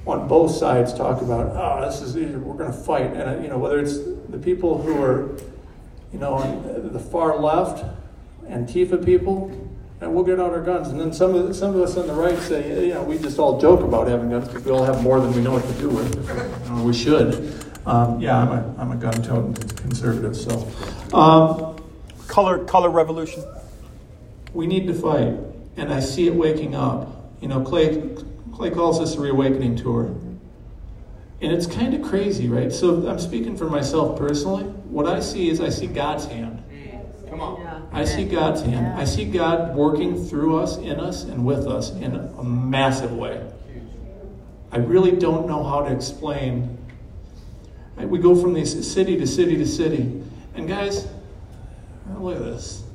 on 0.06 0.28
both 0.28 0.54
sides 0.54 0.92
talk 0.92 1.22
about, 1.22 1.52
oh, 1.56 1.86
this 1.86 2.02
is, 2.02 2.14
we're 2.14 2.54
going 2.54 2.70
to 2.70 2.76
fight. 2.76 3.12
And, 3.14 3.42
you 3.42 3.48
know, 3.48 3.58
whether 3.58 3.80
it's 3.80 3.98
the 4.28 4.38
people 4.38 4.80
who 4.80 5.02
are, 5.02 5.30
you 6.12 6.18
know, 6.18 6.34
on 6.34 6.92
the 6.92 7.00
far 7.00 7.38
left, 7.38 7.84
Antifa 8.48 9.02
people, 9.04 9.50
and 10.00 10.14
we'll 10.14 10.24
get 10.24 10.38
out 10.38 10.50
our 10.50 10.60
guns. 10.60 10.88
And 10.88 11.00
then 11.00 11.12
some 11.12 11.34
of, 11.34 11.48
the, 11.48 11.54
some 11.54 11.74
of 11.74 11.80
us 11.80 11.96
on 11.96 12.06
the 12.06 12.12
right 12.12 12.38
say, 12.38 12.88
you 12.88 12.94
know, 12.94 13.02
we 13.02 13.18
just 13.18 13.38
all 13.38 13.58
joke 13.58 13.80
about 13.80 14.08
having 14.08 14.28
guns 14.28 14.46
because 14.46 14.64
we 14.64 14.70
all 14.70 14.84
have 14.84 15.02
more 15.02 15.20
than 15.20 15.32
we 15.32 15.40
know 15.40 15.52
what 15.52 15.64
to 15.64 15.72
do 15.74 15.88
with. 15.88 16.82
We 16.82 16.92
should. 16.92 17.64
Um, 17.86 18.20
yeah, 18.20 18.36
I'm 18.36 18.48
a, 18.48 18.74
I'm 18.78 18.92
a 18.92 18.96
gun-toting 18.96 19.54
conservative, 19.54 20.36
so. 20.36 20.68
Um, 21.16 21.76
color, 22.28 22.64
color 22.64 22.90
revolution? 22.90 23.42
We 24.56 24.66
need 24.66 24.86
to 24.86 24.94
fight, 24.94 25.34
and 25.76 25.92
I 25.92 26.00
see 26.00 26.26
it 26.26 26.34
waking 26.34 26.74
up. 26.74 27.30
You 27.42 27.48
know, 27.48 27.60
Clay, 27.60 28.16
Clay 28.54 28.70
calls 28.70 28.98
this 28.98 29.14
a 29.16 29.20
reawakening 29.20 29.76
tour. 29.76 30.06
And 31.42 31.52
it's 31.52 31.66
kind 31.66 31.92
of 31.92 32.00
crazy, 32.00 32.48
right? 32.48 32.72
So 32.72 33.06
I'm 33.06 33.18
speaking 33.18 33.54
for 33.54 33.68
myself 33.68 34.18
personally. 34.18 34.64
What 34.64 35.06
I 35.06 35.20
see 35.20 35.50
is 35.50 35.60
I 35.60 35.68
see 35.68 35.86
God's 35.86 36.24
hand. 36.24 36.62
Come 37.28 37.42
on. 37.42 37.88
I 37.92 38.06
see 38.06 38.24
God's 38.24 38.62
hand. 38.62 38.98
I 38.98 39.04
see 39.04 39.26
God 39.26 39.76
working 39.76 40.24
through 40.24 40.58
us, 40.58 40.78
in 40.78 41.00
us, 41.00 41.24
and 41.24 41.44
with 41.44 41.66
us 41.66 41.90
in 41.90 42.16
a 42.16 42.42
massive 42.42 43.12
way. 43.12 43.46
I 44.72 44.78
really 44.78 45.12
don't 45.12 45.46
know 45.46 45.62
how 45.62 45.82
to 45.82 45.94
explain 45.94 46.78
we 47.98 48.18
go 48.18 48.34
from 48.34 48.54
these 48.54 48.90
city 48.90 49.18
to 49.18 49.26
city 49.26 49.56
to 49.58 49.66
city. 49.66 50.22
And 50.54 50.66
guys, 50.66 51.06
look 52.18 52.36
at 52.36 52.42
this. 52.42 52.85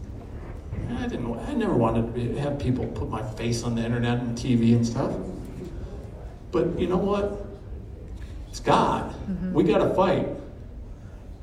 I 0.97 1.07
didn't. 1.07 1.37
I 1.39 1.53
never 1.53 1.73
wanted 1.73 2.01
to 2.01 2.11
be, 2.11 2.37
have 2.37 2.59
people 2.59 2.85
put 2.87 3.09
my 3.09 3.23
face 3.33 3.63
on 3.63 3.75
the 3.75 3.83
internet 3.83 4.19
and 4.19 4.37
TV 4.37 4.75
and 4.75 4.85
stuff. 4.85 5.15
But 6.51 6.79
you 6.79 6.87
know 6.87 6.97
what? 6.97 7.45
It's 8.49 8.59
God. 8.59 9.13
Mm-hmm. 9.13 9.53
We 9.53 9.63
got 9.63 9.77
to 9.79 9.93
fight. 9.93 10.27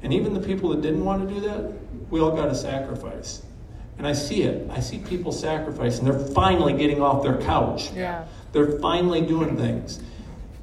And 0.03 0.13
even 0.13 0.35
the 0.35 0.41
people 0.41 0.71
that 0.71 0.83
didn't 0.83 1.05
want 1.05 1.29
to 1.29 1.35
do 1.35 1.41
that, 1.41 1.73
we 2.11 2.21
all 2.21 2.31
got 2.31 2.47
to 2.47 2.55
sacrifice. 2.55 3.43
And 3.97 4.07
I 4.07 4.13
see 4.13 4.43
it. 4.43 4.71
I 4.71 4.81
see 4.81 4.99
people 4.99 5.33
sacrifice, 5.33 5.99
and 5.99 6.07
they're 6.07 6.27
finally 6.35 6.73
getting 6.73 7.03
off 7.03 7.23
their 7.23 7.39
couch. 7.39 7.91
Yeah. 7.93 8.27
They're 8.53 8.79
finally 8.79 9.23
doing 9.23 9.57
things. 9.57 10.01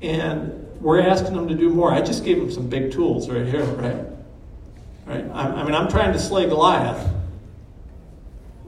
And 0.01 0.65
we're 0.79 1.01
asking 1.01 1.33
them 1.35 1.47
to 1.47 1.55
do 1.55 1.69
more. 1.69 1.91
I 1.91 2.01
just 2.01 2.23
gave 2.23 2.37
them 2.37 2.51
some 2.51 2.69
big 2.69 2.91
tools 2.91 3.29
right 3.29 3.45
here, 3.45 3.65
right? 3.65 4.05
Right? 5.05 5.25
I, 5.33 5.61
I 5.61 5.63
mean, 5.63 5.75
I'm 5.75 5.89
trying 5.89 6.13
to 6.13 6.19
slay 6.19 6.47
Goliath. 6.47 7.11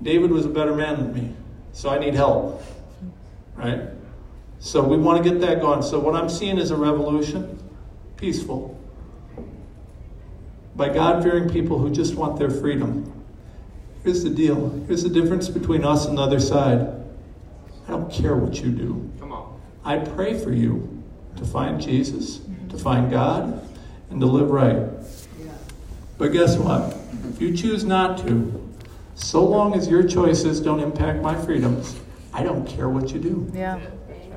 David 0.01 0.31
was 0.31 0.45
a 0.45 0.49
better 0.49 0.75
man 0.75 0.97
than 0.97 1.13
me, 1.13 1.33
so 1.73 1.89
I 1.89 1.97
need 1.99 2.13
help, 2.13 2.63
right? 3.55 3.81
So 4.59 4.83
we 4.83 4.97
want 4.97 5.23
to 5.23 5.29
get 5.29 5.39
that 5.41 5.61
going. 5.61 5.81
So 5.81 5.99
what 5.99 6.15
I'm 6.15 6.29
seeing 6.29 6.57
is 6.57 6.71
a 6.71 6.75
revolution, 6.75 7.57
peaceful, 8.15 8.79
by 10.75 10.89
God 10.89 11.23
fearing 11.23 11.49
people 11.49 11.79
who 11.79 11.89
just 11.89 12.15
want 12.15 12.37
their 12.37 12.49
freedom. 12.49 13.11
Here's 14.03 14.23
the 14.23 14.29
deal. 14.29 14.69
Here's 14.87 15.03
the 15.03 15.09
difference 15.09 15.49
between 15.49 15.83
us 15.83 16.05
and 16.05 16.17
the 16.17 16.21
other 16.21 16.39
side. 16.39 16.93
I 17.87 17.91
don't 17.91 18.11
care 18.11 18.35
what 18.35 18.61
you 18.61 18.71
do. 18.71 19.11
Come 19.19 19.31
on. 19.31 19.59
I 19.83 19.97
pray 19.97 20.37
for 20.37 20.51
you 20.51 21.03
to 21.37 21.45
find 21.45 21.81
Jesus, 21.81 22.41
to 22.69 22.77
find 22.77 23.09
God, 23.09 23.67
and 24.09 24.19
to 24.19 24.25
live 24.25 24.51
right. 24.51 24.75
Yeah. 25.39 25.51
But 26.17 26.31
guess 26.31 26.57
what? 26.57 26.95
If 27.29 27.41
you 27.41 27.55
choose 27.55 27.83
not 27.83 28.17
to, 28.19 28.66
so 29.17 29.43
long 29.43 29.73
as 29.73 29.87
your 29.87 30.03
choices 30.03 30.61
don't 30.61 30.79
impact 30.79 31.21
my 31.23 31.35
freedoms, 31.43 31.99
I 32.33 32.43
don't 32.43 32.65
care 32.67 32.87
what 32.87 33.11
you 33.11 33.19
do. 33.19 33.51
Yeah. 33.53 33.79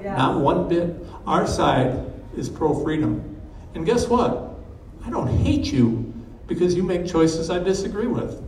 Not 0.02 0.40
one 0.40 0.68
bit. 0.68 0.96
Our 1.26 1.46
side 1.46 2.10
is 2.34 2.48
pro 2.48 2.82
freedom. 2.82 3.40
And 3.74 3.84
guess 3.84 4.08
what? 4.08 4.56
I 5.04 5.10
don't 5.10 5.28
hate 5.28 5.70
you 5.70 6.12
because 6.46 6.74
you 6.74 6.82
make 6.82 7.06
choices 7.06 7.50
I 7.50 7.58
disagree 7.58 8.06
with. 8.06 8.42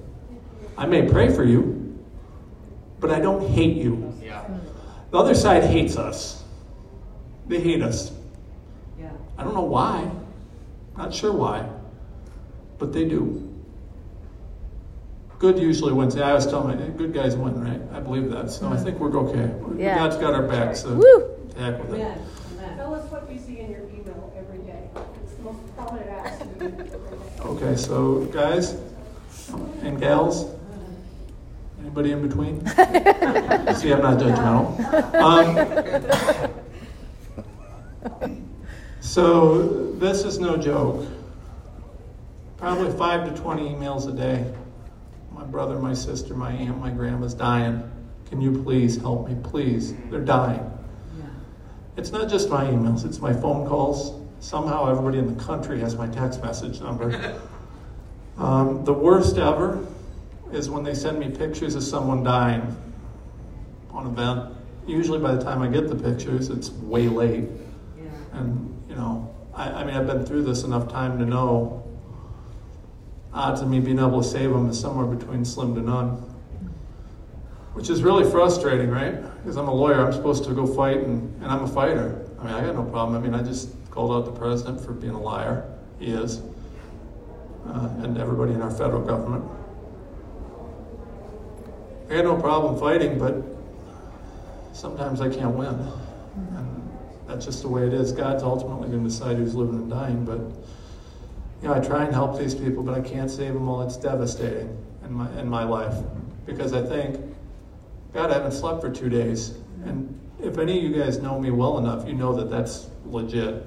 I 0.79 0.87
may 0.87 1.07
pray 1.09 1.33
for 1.33 1.45
you, 1.45 2.03
but 2.99 3.11
I 3.11 3.21
don't 3.21 3.47
hate 3.51 3.77
you. 3.77 4.14
Yeah. 4.23 4.49
The 5.11 5.18
other 5.18 5.35
side 5.35 5.64
hates 5.64 5.99
us. 5.99 6.42
They 7.47 7.61
hate 7.61 7.83
us. 7.83 8.11
Yeah. 8.99 9.11
I 9.37 9.45
don't 9.45 9.55
know 9.55 9.61
why. 9.61 10.11
Not 10.97 11.12
sure 11.12 11.33
why. 11.33 11.68
But 12.79 12.95
they 12.95 13.05
do. 13.05 13.51
Good 15.42 15.59
usually 15.59 15.92
wins. 15.92 16.14
Yeah, 16.14 16.31
I 16.31 16.35
was 16.35 16.46
telling 16.46 16.78
my 16.78 16.87
good 16.96 17.12
guys 17.12 17.35
win, 17.35 17.61
right? 17.61 17.81
I 17.92 17.98
believe 17.98 18.31
that. 18.31 18.48
So 18.48 18.68
I 18.68 18.76
think 18.76 19.00
we're 19.00 19.11
okay. 19.16 19.52
Yeah. 19.76 19.96
God's 19.96 20.16
got 20.16 20.35
our 20.35 20.44
back, 20.44 20.76
so 20.76 20.94
Woo. 20.94 21.37
heck 21.59 21.83
with 21.83 21.98
it. 21.98 22.16
Tell 22.76 22.94
us 22.94 23.11
what 23.11 23.28
you 23.28 23.40
see 23.40 23.59
in 23.59 23.72
your 23.72 23.81
email 23.88 24.33
every 24.38 24.59
day. 24.59 24.88
It's 25.24 25.35
the 25.35 25.42
most 25.42 25.76
prominent 25.76 26.11
ask 26.11 26.42
Okay, 27.44 27.74
so 27.74 28.26
guys 28.26 28.76
and 29.83 29.98
gals, 29.98 30.48
anybody 31.81 32.12
in 32.12 32.22
between? 32.24 32.64
See, 32.68 33.92
I'm 33.92 34.00
not 34.00 34.20
judgmental. 34.20 34.78
Um, 38.14 38.31
so 39.00 39.90
this 39.94 40.22
is 40.22 40.38
no 40.38 40.57
joke. 40.57 41.05
Probably 42.59 42.96
five 42.96 43.28
to 43.28 43.42
20 43.42 43.70
emails 43.70 44.09
a 44.09 44.12
day. 44.16 44.46
My 45.35 45.45
brother, 45.45 45.79
my 45.79 45.95
sister, 45.95 46.35
my 46.35 46.53
aunt, 46.53 46.79
my 46.79 46.90
grandma's 46.90 47.35
dying. 47.35 47.90
Can 48.29 48.40
you 48.40 48.62
please 48.62 48.97
help 48.97 49.29
me? 49.29 49.37
Please. 49.42 49.95
They're 50.11 50.21
dying. 50.21 50.61
Yeah. 51.18 51.25
It's 51.97 52.11
not 52.11 52.29
just 52.29 52.49
my 52.49 52.64
emails, 52.64 53.05
it's 53.05 53.21
my 53.21 53.33
phone 53.33 53.66
calls. 53.66 54.21
Somehow 54.40 54.90
everybody 54.90 55.18
in 55.18 55.35
the 55.35 55.45
country 55.45 55.81
has 55.81 55.97
my 55.97 56.09
text 56.09 56.42
message 56.42 56.81
number. 56.81 57.40
um, 58.38 58.85
the 58.85 58.92
worst 58.92 59.38
ever 59.38 59.87
is 60.53 60.68
when 60.68 60.83
they 60.83 60.95
send 60.95 61.18
me 61.18 61.31
pictures 61.31 61.75
of 61.75 61.83
someone 61.83 62.23
dying 62.23 62.77
on 63.90 64.07
event. 64.07 64.55
Usually 64.87 65.18
by 65.18 65.35
the 65.35 65.42
time 65.42 65.62
I 65.62 65.68
get 65.68 65.88
the 65.88 65.97
pictures, 65.97 66.49
it's 66.49 66.71
way 66.71 67.09
late. 67.09 67.45
Yeah. 67.97 68.11
And 68.33 68.83
you 68.88 68.97
know, 68.97 69.35
I, 69.55 69.71
I 69.71 69.85
mean, 69.85 69.95
I've 69.95 70.07
been 70.07 70.27
through 70.27 70.42
this 70.42 70.64
enough 70.64 70.90
time 70.90 71.18
to 71.18 71.25
know 71.25 71.83
odds 73.35 73.61
of 73.61 73.68
me 73.68 73.81
being 73.81 73.99
able 73.99 74.23
to 74.23 74.29
save 74.29 74.51
them 74.51 74.68
is 74.68 74.79
somewhere 74.79 75.07
between 75.07 75.45
slim 75.45 75.75
to 75.75 75.81
none. 75.81 76.11
Which 77.73 77.88
is 77.88 78.03
really 78.03 78.31
frustrating, 78.31 78.90
right? 78.90 79.23
Because 79.38 79.57
I'm 79.57 79.68
a 79.68 79.75
lawyer, 79.75 80.05
I'm 80.05 80.12
supposed 80.12 80.45
to 80.45 80.53
go 80.53 80.66
fight, 80.66 80.99
and, 80.99 81.42
and 81.42 81.51
I'm 81.51 81.64
a 81.64 81.68
fighter. 81.68 82.29
I 82.38 82.45
mean, 82.45 82.55
I 82.55 82.61
got 82.61 82.75
no 82.75 82.85
problem. 82.85 83.16
I 83.16 83.27
mean, 83.27 83.35
I 83.35 83.42
just 83.42 83.71
called 83.90 84.12
out 84.12 84.33
the 84.33 84.38
president 84.38 84.81
for 84.81 84.92
being 84.92 85.14
a 85.14 85.21
liar. 85.21 85.64
He 85.99 86.07
is. 86.07 86.42
Uh, 87.66 87.88
and 88.03 88.18
everybody 88.18 88.53
in 88.53 88.61
our 88.61 88.71
federal 88.71 89.03
government. 89.03 89.45
I 92.11 92.16
got 92.16 92.25
no 92.25 92.37
problem 92.38 92.79
fighting, 92.79 93.18
but 93.18 93.42
sometimes 94.75 95.21
I 95.21 95.29
can't 95.31 95.55
win. 95.55 95.90
And 96.57 96.99
that's 97.27 97.47
just 97.47 97.62
the 97.62 97.68
way 97.68 97.87
it 97.87 97.95
is. 97.95 98.12
God's 98.12 98.42
ultimately 98.42 98.88
going 98.88 99.05
to 99.05 99.09
decide 99.09 99.37
who's 99.37 99.55
living 99.55 99.77
and 99.77 99.88
dying. 99.88 100.25
But 100.25 100.40
you 101.62 101.68
know, 101.68 101.75
I 101.75 101.81
try 101.81 102.05
and 102.05 102.12
help 102.12 102.38
these 102.38 102.55
people, 102.55 102.83
but 102.83 102.94
I 102.94 103.01
can't 103.01 103.31
save 103.31 103.55
them 103.55 103.68
all. 103.68 103.83
It's 103.83 103.96
devastating. 103.96 104.77
in 105.05 105.12
my 105.12 105.40
in 105.40 105.48
my 105.48 105.64
life 105.64 105.94
because 106.46 106.72
I 106.72 106.83
think, 106.83 107.20
God, 108.12 108.31
I 108.31 108.35
haven't 108.35 108.53
slept 108.53 108.81
for 108.81 108.90
two 108.90 109.09
days, 109.09 109.55
and 109.85 110.18
if 110.40 110.59
any 110.59 110.77
of 110.79 110.83
you 110.85 111.03
guys 111.03 111.20
know 111.20 111.38
me 111.38 111.51
well 111.51 111.79
enough, 111.79 112.07
you 112.07 112.14
know 112.14 112.33
that 112.35 112.51
that's 112.51 112.88
legit. 113.07 113.64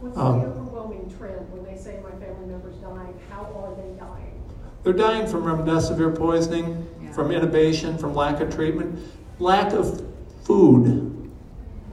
What's 0.00 0.16
Um, 0.16 0.40
the 0.40 0.46
overwhelming 0.46 1.12
trend 1.18 1.50
when 1.52 1.64
they 1.64 1.76
say 1.78 2.00
my 2.02 2.10
family 2.24 2.46
member's 2.46 2.76
dying? 2.76 3.14
How 3.30 3.42
are 3.42 3.74
they 3.76 3.98
dying? 3.98 4.42
They're 4.84 4.92
dying 4.92 5.26
from 5.26 5.42
remdesivir 5.44 6.16
poisoning, 6.16 6.86
from 7.12 7.28
intubation, 7.30 7.98
from 8.00 8.14
lack 8.14 8.40
of 8.40 8.54
treatment, 8.54 8.98
lack 9.38 9.72
of 9.72 10.02
food. 10.44 11.30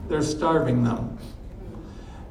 They're 0.08 0.22
starving 0.22 0.84
them. 0.84 1.18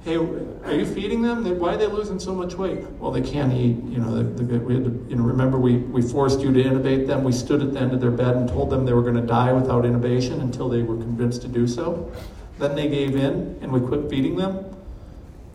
Hey, 0.06 0.18
are 0.18 0.72
you 0.72 0.86
feeding 0.86 1.24
them? 1.24 1.44
Why 1.58 1.74
are 1.74 1.78
they 1.78 1.88
losing 1.88 2.20
so 2.20 2.36
much 2.36 2.54
weight? 2.54 2.80
Well, 3.00 3.10
they 3.10 3.24
can't 3.24 3.52
eat. 3.52 3.78
You 3.86 3.98
know, 3.98 4.22
we 4.22 4.76
had 4.76 4.84
to, 4.84 5.06
you 5.10 5.16
know, 5.16 5.24
remember 5.24 5.58
we, 5.58 5.78
we 5.78 6.04
forced 6.04 6.42
you 6.42 6.54
to 6.54 6.64
intubate 6.64 7.08
them. 7.08 7.24
We 7.24 7.32
stood 7.32 7.64
at 7.64 7.74
the 7.74 7.80
end 7.80 7.92
of 7.92 8.02
their 8.02 8.12
bed 8.12 8.36
and 8.36 8.48
told 8.48 8.70
them 8.70 8.86
they 8.86 8.94
were 8.94 9.02
going 9.02 9.16
to 9.16 9.26
die 9.26 9.52
without 9.52 9.84
intubation 9.84 10.42
until 10.42 10.70
they 10.70 10.84
were 10.84 10.96
convinced 10.96 11.42
to 11.42 11.48
do 11.48 11.68
so. 11.68 12.12
Then 12.60 12.76
they 12.76 12.88
gave 12.88 13.16
in 13.16 13.58
and 13.64 13.72
we 13.72 13.80
quit 13.80 14.08
feeding 14.08 14.36
them. 14.36 14.64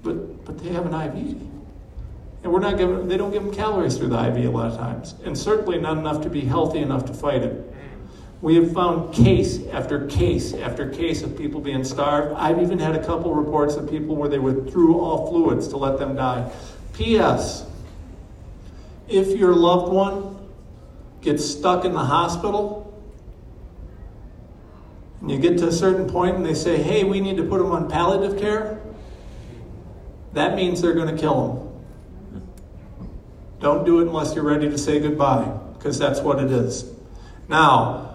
But, 0.02 0.44
but 0.44 0.58
they 0.58 0.70
have 0.70 0.84
an 0.84 0.94
IV. 0.94 1.36
And 2.42 2.52
we're 2.52 2.58
not 2.58 2.76
giving, 2.76 3.06
they 3.06 3.16
don't 3.16 3.30
give 3.30 3.44
them 3.44 3.54
calories 3.54 3.98
through 3.98 4.08
the 4.08 4.18
IV 4.18 4.46
a 4.46 4.48
lot 4.48 4.72
of 4.72 4.78
times, 4.78 5.14
and 5.24 5.36
certainly 5.38 5.78
not 5.78 5.96
enough 5.98 6.22
to 6.22 6.30
be 6.30 6.40
healthy 6.40 6.78
enough 6.80 7.04
to 7.04 7.14
fight 7.14 7.42
it. 7.42 7.69
We 8.42 8.54
have 8.56 8.72
found 8.72 9.12
case 9.12 9.66
after 9.66 10.06
case 10.06 10.54
after 10.54 10.88
case 10.88 11.22
of 11.22 11.36
people 11.36 11.60
being 11.60 11.84
starved. 11.84 12.34
I've 12.36 12.58
even 12.60 12.78
had 12.78 12.96
a 12.96 13.04
couple 13.04 13.34
reports 13.34 13.74
of 13.74 13.90
people 13.90 14.16
where 14.16 14.30
they 14.30 14.38
withdrew 14.38 14.98
all 14.98 15.28
fluids 15.28 15.68
to 15.68 15.76
let 15.76 15.98
them 15.98 16.16
die. 16.16 16.50
P.S. 16.94 17.66
If 19.08 19.38
your 19.38 19.54
loved 19.54 19.92
one 19.92 20.38
gets 21.20 21.44
stuck 21.44 21.84
in 21.84 21.92
the 21.92 22.04
hospital, 22.04 22.78
and 25.20 25.30
you 25.30 25.38
get 25.38 25.58
to 25.58 25.68
a 25.68 25.72
certain 25.72 26.08
point 26.08 26.36
and 26.36 26.46
they 26.46 26.54
say, 26.54 26.82
hey, 26.82 27.04
we 27.04 27.20
need 27.20 27.36
to 27.36 27.44
put 27.44 27.58
them 27.58 27.72
on 27.72 27.90
palliative 27.90 28.40
care, 28.40 28.80
that 30.32 30.54
means 30.54 30.80
they're 30.80 30.94
going 30.94 31.14
to 31.14 31.20
kill 31.20 31.48
them. 31.48 32.40
Don't 33.60 33.84
do 33.84 33.98
it 34.00 34.06
unless 34.06 34.34
you're 34.34 34.44
ready 34.44 34.70
to 34.70 34.78
say 34.78 34.98
goodbye, 34.98 35.52
because 35.74 35.98
that's 35.98 36.20
what 36.20 36.42
it 36.42 36.50
is. 36.50 36.90
Now, 37.48 38.09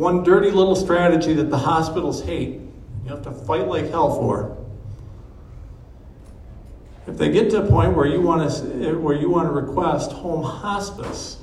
one 0.00 0.22
dirty 0.22 0.50
little 0.50 0.74
strategy 0.74 1.34
that 1.34 1.50
the 1.50 1.58
hospitals 1.58 2.24
hate, 2.24 2.58
you 3.04 3.10
have 3.10 3.20
to 3.20 3.30
fight 3.30 3.68
like 3.68 3.90
hell 3.90 4.14
for. 4.16 4.56
If 7.06 7.18
they 7.18 7.30
get 7.30 7.50
to 7.50 7.62
a 7.62 7.68
point 7.68 7.94
where 7.94 8.06
you 8.06 8.22
want 8.22 8.50
to 8.50 8.94
where 8.98 9.14
you 9.14 9.28
want 9.28 9.48
to 9.48 9.52
request 9.52 10.10
home 10.12 10.42
hospice, 10.42 11.36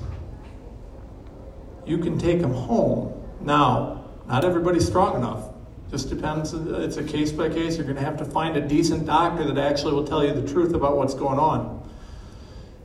you 1.86 2.00
can 2.00 2.17
take 2.17 2.41
them 2.41 2.52
home. 2.52 3.13
Now, 3.41 4.06
not 4.28 4.43
everybody's 4.43 4.88
strong 4.88 5.17
enough. 5.17 5.52
Just 5.91 6.10
depends. 6.10 6.52
It's 6.52 6.98
a 6.98 7.04
case 7.04 7.32
by 7.32 7.50
case. 7.50 7.78
You're 7.78 7.86
going 7.86 7.98
to 7.98 8.04
have 8.04 8.17
to 8.17 8.26
find 8.26 8.58
a 8.58 8.62
decent 8.67 9.06
doctor 9.06 9.46
that 9.46 9.60
actually 9.60 9.93
will 9.93 10.08
tell 10.08 10.26
you 10.26 10.34
the 10.34 10.52
truth 10.52 10.74
about 10.74 10.98
what's 10.98 11.13
going 11.13 11.38
on. 11.38 11.88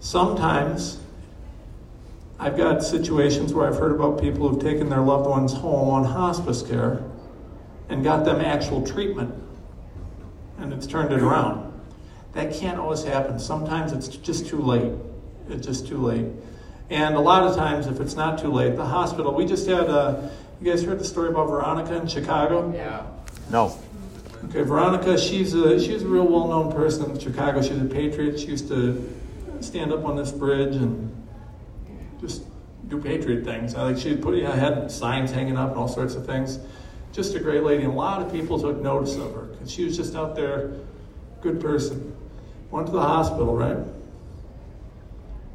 Sometimes 0.00 0.98
I've 2.42 2.56
got 2.56 2.82
situations 2.82 3.54
where 3.54 3.68
I've 3.68 3.78
heard 3.78 3.92
about 3.92 4.20
people 4.20 4.48
who've 4.48 4.60
taken 4.60 4.88
their 4.88 5.00
loved 5.00 5.30
ones 5.30 5.52
home 5.52 5.88
on 5.90 6.02
hospice 6.02 6.60
care 6.60 7.00
and 7.88 8.02
got 8.02 8.24
them 8.24 8.40
actual 8.40 8.84
treatment, 8.84 9.32
and 10.58 10.72
it's 10.72 10.88
turned 10.88 11.12
it 11.12 11.20
around. 11.20 11.72
That 12.32 12.52
can't 12.52 12.80
always 12.80 13.04
happen. 13.04 13.38
Sometimes 13.38 13.92
it's 13.92 14.08
just 14.08 14.48
too 14.48 14.60
late. 14.60 14.90
It's 15.50 15.64
just 15.64 15.86
too 15.86 15.98
late. 15.98 16.26
And 16.90 17.14
a 17.14 17.20
lot 17.20 17.44
of 17.44 17.54
times, 17.54 17.86
if 17.86 18.00
it's 18.00 18.16
not 18.16 18.40
too 18.40 18.50
late, 18.50 18.74
the 18.74 18.86
hospital, 18.86 19.32
we 19.32 19.46
just 19.46 19.68
had, 19.68 19.88
uh, 19.88 20.28
you 20.60 20.68
guys 20.68 20.82
heard 20.82 20.98
the 20.98 21.04
story 21.04 21.28
about 21.28 21.48
Veronica 21.48 21.94
in 21.94 22.08
Chicago? 22.08 22.74
Yeah. 22.74 23.06
No. 23.52 23.78
Okay, 24.46 24.62
Veronica, 24.62 25.16
she's 25.16 25.54
a 25.54 25.78
she's 25.78 26.02
a 26.02 26.08
real 26.08 26.26
well 26.26 26.48
known 26.48 26.72
person 26.72 27.08
in 27.08 27.20
Chicago. 27.20 27.62
She's 27.62 27.80
a 27.80 27.84
patriot. 27.84 28.40
She 28.40 28.48
used 28.48 28.66
to 28.66 29.16
stand 29.60 29.92
up 29.92 30.04
on 30.04 30.16
this 30.16 30.32
bridge 30.32 30.74
and 30.74 31.21
just 32.22 32.44
do 32.88 33.00
patriot 33.00 33.44
things. 33.44 33.74
I 33.74 33.82
like 33.82 33.98
she 33.98 34.16
put 34.16 34.42
I 34.42 34.56
had 34.56 34.90
signs 34.90 35.30
hanging 35.30 35.58
up 35.58 35.70
and 35.70 35.78
all 35.78 35.88
sorts 35.88 36.14
of 36.14 36.24
things. 36.24 36.58
Just 37.12 37.34
a 37.34 37.40
great 37.40 37.62
lady. 37.62 37.84
And 37.84 37.92
a 37.92 37.96
lot 37.96 38.22
of 38.22 38.32
people 38.32 38.58
took 38.58 38.80
notice 38.80 39.16
of 39.16 39.34
her 39.34 39.42
because 39.42 39.70
she 39.70 39.84
was 39.84 39.96
just 39.96 40.16
out 40.16 40.34
there, 40.34 40.72
good 41.42 41.60
person. 41.60 42.16
Went 42.70 42.86
to 42.86 42.92
the 42.92 43.02
hospital, 43.02 43.54
right? 43.54 43.76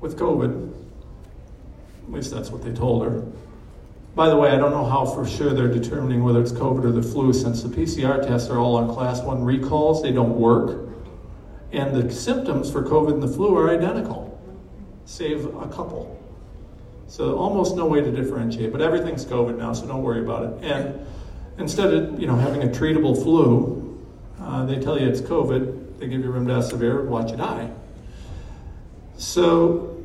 With 0.02 0.20
COVID. 0.20 0.74
At 2.04 2.14
least 2.14 2.32
that's 2.32 2.52
what 2.52 2.62
they 2.62 2.72
told 2.72 3.04
her. 3.04 3.24
By 4.14 4.30
the 4.30 4.36
way, 4.36 4.50
I 4.50 4.58
don't 4.58 4.72
know 4.72 4.86
how 4.86 5.06
for 5.06 5.28
sure 5.28 5.54
they're 5.54 5.68
determining 5.68 6.24
whether 6.24 6.42
it's 6.42 6.52
COVID 6.52 6.86
or 6.86 6.92
the 6.92 7.04
flu 7.04 7.34
since 7.34 7.64
the 7.64 7.70
PCR 7.70 8.26
tests 8.26 8.50
are 8.50 8.58
all 8.58 8.76
on 8.76 8.94
class 8.94 9.22
one 9.22 9.44
recalls. 9.44 10.02
They 10.02 10.12
don't 10.12 10.40
work. 10.40 10.90
And 11.72 11.96
the 11.96 12.12
symptoms 12.12 12.72
for 12.72 12.82
COVID 12.84 13.14
and 13.14 13.24
the 13.24 13.28
flu 13.28 13.56
are 13.56 13.70
identical, 13.70 14.40
save 15.06 15.46
a 15.46 15.68
couple. 15.68 16.17
So 17.08 17.38
almost 17.38 17.76
no 17.76 17.86
way 17.86 18.02
to 18.02 18.12
differentiate, 18.12 18.72
but 18.72 18.82
everything's 18.82 19.26
COVID 19.26 19.58
now, 19.58 19.74
so 19.74 19.88
don't 19.88 20.04
worry 20.04 20.20
about 20.20 20.44
it. 20.44 20.72
And 20.72 21.06
instead 21.58 21.94
of 21.94 22.20
you 22.20 22.28
know 22.28 22.36
having 22.36 22.64
a 22.64 22.68
treatable 22.68 23.22
flu, 23.22 24.00
uh, 24.42 24.66
they 24.66 24.80
tell 24.80 25.00
you 25.00 25.08
it's 25.08 25.22
COVID. 25.22 26.00
They 26.00 26.08
give 26.08 26.22
you 26.22 26.32
remdesivir, 26.32 27.06
watch 27.06 27.32
you 27.32 27.38
die. 27.38 27.72
So 29.18 30.04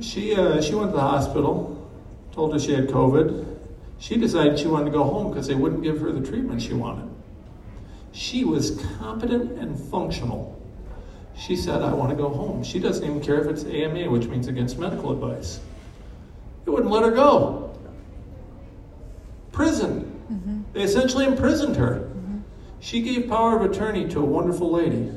she 0.00 0.34
uh, 0.34 0.60
she 0.60 0.74
went 0.74 0.90
to 0.90 0.96
the 0.96 1.02
hospital, 1.02 1.90
told 2.32 2.52
her 2.52 2.58
she 2.58 2.72
had 2.72 2.88
COVID. 2.88 3.46
She 3.98 4.16
decided 4.16 4.58
she 4.58 4.68
wanted 4.68 4.86
to 4.86 4.90
go 4.92 5.02
home 5.02 5.30
because 5.30 5.48
they 5.48 5.56
wouldn't 5.56 5.82
give 5.82 6.00
her 6.00 6.12
the 6.12 6.24
treatment 6.24 6.62
she 6.62 6.72
wanted. 6.72 7.08
She 8.12 8.44
was 8.44 8.82
competent 8.98 9.58
and 9.58 9.78
functional. 9.90 10.54
She 11.36 11.56
said, 11.56 11.82
I 11.82 11.92
want 11.92 12.10
to 12.10 12.16
go 12.16 12.28
home. 12.28 12.64
She 12.64 12.78
doesn't 12.78 13.04
even 13.04 13.20
care 13.20 13.40
if 13.40 13.46
it's 13.46 13.64
AMA, 13.64 14.10
which 14.10 14.26
means 14.26 14.48
against 14.48 14.78
medical 14.78 15.12
advice. 15.12 15.60
They 16.64 16.70
wouldn't 16.70 16.90
let 16.90 17.02
her 17.02 17.10
go. 17.10 17.76
Prison. 19.52 20.20
Mm-hmm. 20.30 20.62
They 20.72 20.82
essentially 20.82 21.24
imprisoned 21.24 21.76
her. 21.76 22.00
Mm-hmm. 22.00 22.38
She 22.80 23.00
gave 23.00 23.28
power 23.28 23.56
of 23.56 23.70
attorney 23.70 24.08
to 24.08 24.20
a 24.20 24.24
wonderful 24.24 24.70
lady. 24.70 25.12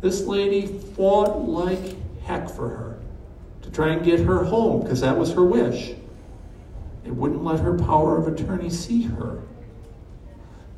This 0.00 0.24
lady 0.26 0.66
fought 0.66 1.48
like 1.48 1.96
heck 2.22 2.50
for 2.50 2.68
her 2.68 2.98
to 3.62 3.70
try 3.70 3.90
and 3.90 4.04
get 4.04 4.20
her 4.20 4.44
home 4.44 4.82
because 4.82 5.00
that 5.00 5.16
was 5.16 5.32
her 5.32 5.44
wish. 5.44 5.92
They 7.04 7.10
wouldn't 7.10 7.44
let 7.44 7.60
her 7.60 7.76
power 7.78 8.18
of 8.18 8.28
attorney 8.28 8.70
see 8.70 9.02
her. 9.02 9.40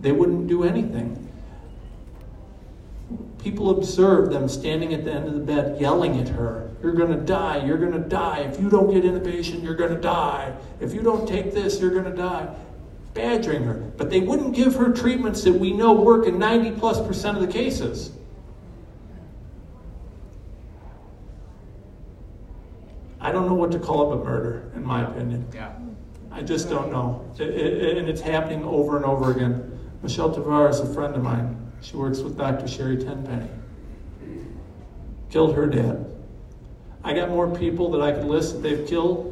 They 0.00 0.12
wouldn't 0.12 0.46
do 0.48 0.64
anything. 0.64 1.32
People 3.38 3.70
observed 3.70 4.32
them 4.32 4.48
standing 4.48 4.94
at 4.94 5.04
the 5.04 5.12
end 5.12 5.26
of 5.26 5.34
the 5.34 5.40
bed 5.40 5.80
yelling 5.80 6.18
at 6.18 6.28
her, 6.28 6.63
You're 6.84 6.92
going 6.92 7.18
to 7.18 7.24
die, 7.24 7.64
you're 7.64 7.78
going 7.78 7.92
to 7.92 7.98
die. 7.98 8.40
If 8.40 8.60
you 8.60 8.68
don't 8.68 8.92
get 8.92 9.04
intubation, 9.04 9.62
you're 9.62 9.74
going 9.74 9.94
to 9.94 10.00
die. 10.00 10.54
If 10.80 10.92
you 10.92 11.00
don't 11.00 11.26
take 11.26 11.54
this, 11.54 11.80
you're 11.80 11.90
going 11.90 12.04
to 12.04 12.14
die. 12.14 12.54
Badgering 13.14 13.64
her. 13.64 13.72
But 13.96 14.10
they 14.10 14.20
wouldn't 14.20 14.54
give 14.54 14.74
her 14.74 14.92
treatments 14.92 15.44
that 15.44 15.54
we 15.54 15.72
know 15.72 15.94
work 15.94 16.26
in 16.26 16.38
90 16.38 16.72
plus 16.72 17.00
percent 17.06 17.38
of 17.38 17.46
the 17.46 17.50
cases. 17.50 18.12
I 23.18 23.32
don't 23.32 23.46
know 23.46 23.54
what 23.54 23.72
to 23.72 23.78
call 23.78 24.12
it 24.12 24.16
but 24.16 24.26
murder, 24.26 24.70
in 24.76 24.84
my 24.84 25.10
opinion. 25.10 25.46
Yeah. 25.54 25.72
I 26.30 26.42
just 26.42 26.68
don't 26.68 26.92
know. 26.92 27.26
It, 27.38 27.48
it, 27.48 27.96
and 27.96 28.10
it's 28.10 28.20
happening 28.20 28.62
over 28.62 28.98
and 28.98 29.06
over 29.06 29.30
again. 29.30 29.80
Michelle 30.02 30.34
Tavar 30.34 30.68
is 30.68 30.80
a 30.80 30.92
friend 30.92 31.14
of 31.14 31.22
mine. 31.22 31.72
She 31.80 31.96
works 31.96 32.18
with 32.18 32.36
Dr. 32.36 32.68
Sherry 32.68 32.98
Tenpenny. 32.98 33.48
Killed 35.30 35.54
her 35.54 35.66
dad. 35.66 36.13
I 37.04 37.12
got 37.12 37.28
more 37.28 37.54
people 37.54 37.90
that 37.90 38.00
I 38.00 38.12
could 38.12 38.24
list 38.24 38.54
that 38.54 38.62
they've 38.62 38.86
killed. 38.88 39.30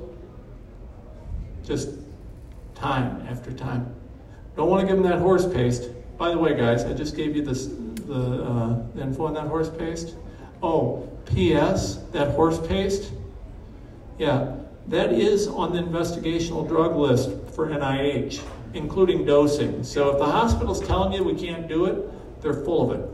Just 1.64 1.90
time 2.74 3.26
after 3.28 3.50
time. 3.50 3.94
Don't 4.56 4.68
want 4.68 4.82
to 4.82 4.87
give 4.87 5.02
them 5.02 5.11
that 5.11 5.20
horse 5.20 5.46
paste. 5.46 5.88
By 6.18 6.30
the 6.30 6.38
way, 6.38 6.54
guys, 6.54 6.85
I 6.85 6.92
just 6.92 7.16
gave 7.16 7.35
you 7.35 7.42
this, 7.42 7.66
the, 7.66 8.44
uh, 8.44 9.00
info 9.00 9.26
on 9.26 9.35
that 9.35 9.46
horse 9.46 9.70
paste. 9.70 10.16
Oh, 10.62 11.08
P.S. 11.24 11.96
That 12.12 12.35
horse 12.35 12.64
paste. 12.66 13.12
Yeah, 14.18 14.54
that 14.88 15.12
is 15.12 15.48
on 15.48 15.72
the 15.72 15.80
investigational 15.80 16.68
drug 16.68 16.94
list 16.96 17.30
for 17.54 17.68
NIH, 17.68 18.42
including 18.74 19.24
dosing. 19.24 19.82
So 19.82 20.11
if 20.11 20.18
the 20.18 20.26
hospital's 20.26 20.80
telling 20.87 21.12
you 21.14 21.24
we 21.24 21.35
can't 21.35 21.66
do 21.66 21.87
it, 21.87 22.42
they're 22.42 22.52
full 22.52 22.90
of 22.90 23.00
it. 23.00 23.08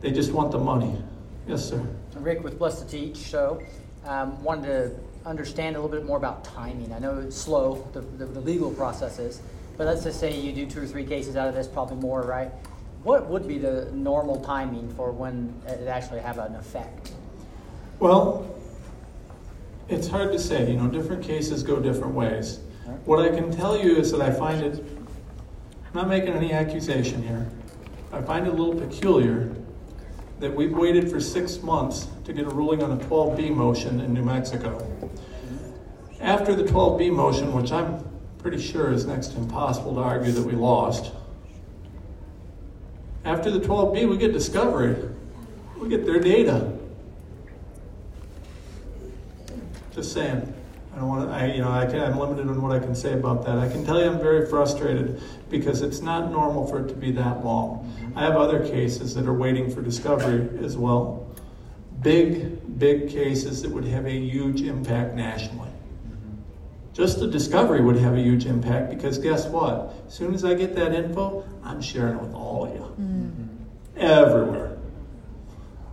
They 0.00 0.10
just 0.10 0.32
want 0.32 0.50
the 0.50 0.58
money. 0.58 1.00
Yes, 1.46 1.68
sir. 1.68 1.86
Rick 2.26 2.42
with 2.42 2.58
Blessed 2.58 2.88
to 2.88 2.88
Teach. 2.88 3.18
So, 3.18 3.62
um, 4.04 4.42
wanted 4.42 4.66
to 4.66 5.28
understand 5.28 5.76
a 5.76 5.80
little 5.80 5.96
bit 5.96 6.04
more 6.04 6.18
about 6.18 6.42
timing. 6.44 6.92
I 6.92 6.98
know 6.98 7.18
it's 7.18 7.36
slow, 7.36 7.88
the, 7.92 8.00
the, 8.00 8.26
the 8.26 8.40
legal 8.40 8.72
process 8.72 9.20
is, 9.20 9.40
but 9.76 9.86
let's 9.86 10.02
just 10.02 10.18
say 10.18 10.36
you 10.38 10.52
do 10.52 10.66
two 10.66 10.82
or 10.82 10.86
three 10.86 11.04
cases 11.04 11.36
out 11.36 11.46
of 11.46 11.54
this, 11.54 11.68
probably 11.68 11.96
more, 11.96 12.22
right? 12.22 12.50
What 13.04 13.28
would 13.28 13.46
be 13.46 13.58
the 13.58 13.88
normal 13.92 14.40
timing 14.40 14.92
for 14.94 15.12
when 15.12 15.54
it 15.68 15.86
actually 15.86 16.20
have 16.20 16.38
an 16.38 16.56
effect? 16.56 17.12
Well, 18.00 18.52
it's 19.88 20.08
hard 20.08 20.32
to 20.32 20.38
say. 20.38 20.72
You 20.72 20.78
know, 20.78 20.88
different 20.88 21.22
cases 21.22 21.62
go 21.62 21.78
different 21.78 22.14
ways. 22.14 22.58
What 23.04 23.20
I 23.20 23.28
can 23.28 23.52
tell 23.52 23.78
you 23.78 23.96
is 23.96 24.10
that 24.10 24.20
I 24.20 24.32
find 24.32 24.64
it, 24.64 24.84
I'm 25.86 25.94
not 25.94 26.08
making 26.08 26.34
any 26.34 26.52
accusation 26.52 27.22
here. 27.22 27.48
I 28.12 28.20
find 28.20 28.46
it 28.48 28.52
a 28.52 28.56
little 28.56 28.74
peculiar 28.74 29.54
that 30.40 30.54
we've 30.54 30.72
waited 30.72 31.10
for 31.10 31.20
six 31.20 31.62
months 31.62 32.08
to 32.24 32.32
get 32.32 32.44
a 32.44 32.50
ruling 32.50 32.82
on 32.82 32.92
a 32.92 32.96
12B 32.96 33.54
motion 33.54 34.00
in 34.00 34.12
New 34.12 34.22
Mexico. 34.22 34.86
After 36.20 36.54
the 36.54 36.64
12B 36.64 37.12
motion, 37.12 37.52
which 37.52 37.72
I'm 37.72 38.04
pretty 38.38 38.60
sure 38.60 38.92
is 38.92 39.06
next 39.06 39.28
to 39.28 39.38
impossible 39.38 39.94
to 39.94 40.00
argue 40.00 40.32
that 40.32 40.42
we 40.42 40.52
lost, 40.52 41.12
after 43.24 43.50
the 43.50 43.58
12B, 43.58 44.08
we 44.08 44.16
get 44.16 44.32
discovery. 44.32 44.96
We 45.78 45.88
get 45.88 46.06
their 46.06 46.20
data. 46.20 46.72
Just 49.92 50.12
saying. 50.12 50.54
I 50.96 50.98
don't 50.98 51.08
want 51.08 51.28
to, 51.28 51.36
I, 51.36 51.52
you 51.52 51.60
know, 51.60 51.70
I 51.70 51.84
can, 51.84 52.00
I'm 52.00 52.18
limited 52.18 52.48
on 52.48 52.62
what 52.62 52.72
I 52.72 52.78
can 52.78 52.94
say 52.94 53.12
about 53.12 53.44
that. 53.44 53.58
I 53.58 53.68
can 53.68 53.84
tell 53.84 54.00
you 54.00 54.06
I'm 54.06 54.18
very 54.18 54.46
frustrated 54.46 55.20
because 55.50 55.82
it's 55.82 56.00
not 56.00 56.30
normal 56.30 56.66
for 56.66 56.82
it 56.82 56.88
to 56.88 56.94
be 56.94 57.12
that 57.12 57.44
long. 57.44 58.12
I 58.16 58.22
have 58.22 58.36
other 58.36 58.66
cases 58.66 59.14
that 59.14 59.26
are 59.26 59.34
waiting 59.34 59.70
for 59.70 59.82
discovery 59.82 60.48
as 60.64 60.78
well. 60.78 61.30
Big, 62.00 62.78
big 62.78 63.10
cases 63.10 63.60
that 63.60 63.70
would 63.70 63.84
have 63.84 64.06
a 64.06 64.10
huge 64.10 64.62
impact 64.62 65.14
nationally. 65.14 65.68
Just 66.94 67.20
the 67.20 67.26
discovery 67.26 67.82
would 67.82 67.96
have 67.96 68.14
a 68.14 68.22
huge 68.22 68.46
impact 68.46 68.88
because 68.88 69.18
guess 69.18 69.44
what? 69.44 69.92
As 70.06 70.14
soon 70.14 70.32
as 70.32 70.46
I 70.46 70.54
get 70.54 70.74
that 70.76 70.94
info, 70.94 71.46
I'm 71.62 71.82
sharing 71.82 72.16
it 72.16 72.22
with 72.22 72.32
all 72.32 72.64
of 72.64 72.72
you. 72.72 72.80
Mm-hmm. 72.80 73.42
Everywhere. 73.98 74.78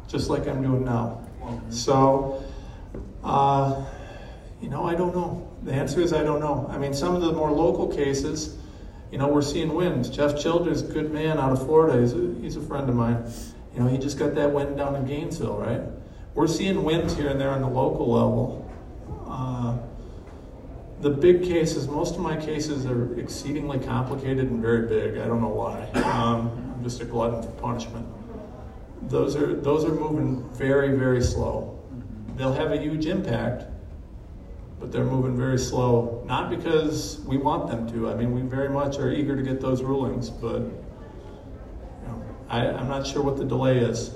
Just 0.07 0.29
like 0.29 0.47
I'm 0.47 0.61
doing 0.61 0.85
now. 0.85 1.19
So, 1.69 2.41
uh, 3.21 3.83
you 4.63 4.69
know, 4.69 4.85
I 4.85 4.95
don't 4.95 5.13
know. 5.13 5.45
The 5.63 5.73
answer 5.73 5.99
is 5.99 6.13
I 6.13 6.23
don't 6.23 6.39
know. 6.39 6.65
I 6.71 6.77
mean, 6.77 6.93
some 6.93 7.13
of 7.15 7.21
the 7.21 7.33
more 7.33 7.51
local 7.51 7.93
cases, 7.93 8.55
you 9.11 9.17
know, 9.17 9.27
we're 9.27 9.41
seeing 9.41 9.73
wins. 9.73 10.09
Jeff 10.09 10.41
Childers, 10.41 10.81
good 10.81 11.11
man 11.11 11.37
out 11.37 11.51
of 11.51 11.65
Florida, 11.65 11.99
he's 11.99 12.13
a, 12.13 12.35
he's 12.41 12.55
a 12.55 12.61
friend 12.61 12.89
of 12.89 12.95
mine. 12.95 13.29
You 13.73 13.81
know, 13.81 13.89
he 13.89 13.97
just 13.97 14.17
got 14.17 14.35
that 14.35 14.53
win 14.53 14.77
down 14.77 14.95
in 14.95 15.05
Gainesville, 15.05 15.57
right? 15.57 15.81
We're 16.33 16.47
seeing 16.47 16.83
wins 16.83 17.13
here 17.15 17.27
and 17.27 17.39
there 17.39 17.49
on 17.49 17.61
the 17.61 17.67
local 17.67 18.09
level. 18.09 18.71
Uh, 19.27 19.77
the 21.01 21.09
big 21.09 21.43
cases, 21.43 21.89
most 21.89 22.15
of 22.15 22.21
my 22.21 22.37
cases 22.37 22.85
are 22.85 23.19
exceedingly 23.19 23.79
complicated 23.79 24.49
and 24.49 24.61
very 24.61 24.87
big. 24.87 25.17
I 25.17 25.27
don't 25.27 25.41
know 25.41 25.49
why. 25.49 25.89
Um, 26.03 26.73
I'm 26.73 26.83
just 26.83 27.01
a 27.01 27.05
glutton 27.05 27.43
for 27.43 27.51
punishment. 27.51 28.07
Those 29.09 29.35
are 29.35 29.53
those 29.53 29.83
are 29.83 29.93
moving 29.93 30.49
very 30.51 30.97
very 30.97 31.21
slow. 31.21 31.77
They'll 32.37 32.53
have 32.53 32.71
a 32.71 32.77
huge 32.77 33.05
impact, 33.05 33.65
but 34.83 34.91
they're 34.91 35.05
moving 35.05 35.37
very 35.37 35.57
slow. 35.57 36.21
Not 36.27 36.49
because 36.49 37.21
we 37.21 37.37
want 37.37 37.69
them 37.69 37.89
to. 37.93 38.09
I 38.09 38.15
mean, 38.15 38.33
we 38.33 38.41
very 38.41 38.67
much 38.67 38.97
are 38.97 39.13
eager 39.13 39.33
to 39.33 39.41
get 39.41 39.61
those 39.61 39.81
rulings, 39.81 40.29
but 40.29 40.59
you 40.59 40.73
know, 42.05 42.21
I, 42.49 42.67
I'm 42.67 42.89
not 42.89 43.07
sure 43.07 43.21
what 43.23 43.37
the 43.37 43.45
delay 43.45 43.77
is. 43.77 44.11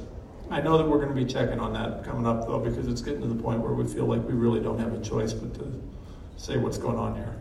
I 0.52 0.60
know 0.60 0.78
that 0.78 0.86
we're 0.86 0.98
going 0.98 1.08
to 1.08 1.16
be 1.16 1.24
checking 1.24 1.62
on 1.62 1.72
that 1.72 2.04
coming 2.04 2.28
up, 2.28 2.48
though, 2.48 2.60
because 2.60 2.86
it's 2.86 3.02
getting 3.02 3.22
to 3.22 3.28
the 3.28 3.42
point 3.42 3.62
where 3.62 3.72
we 3.72 3.88
feel 3.88 4.08
like 4.08 4.22
we 4.28 4.34
really 4.34 4.60
don't 4.60 4.78
have 4.78 4.92
a 4.92 5.00
choice 5.00 5.32
but 5.32 5.54
to 5.54 5.82
say 6.36 6.58
what's 6.58 6.78
going 6.78 6.98
on 6.98 7.16
here. 7.16 7.38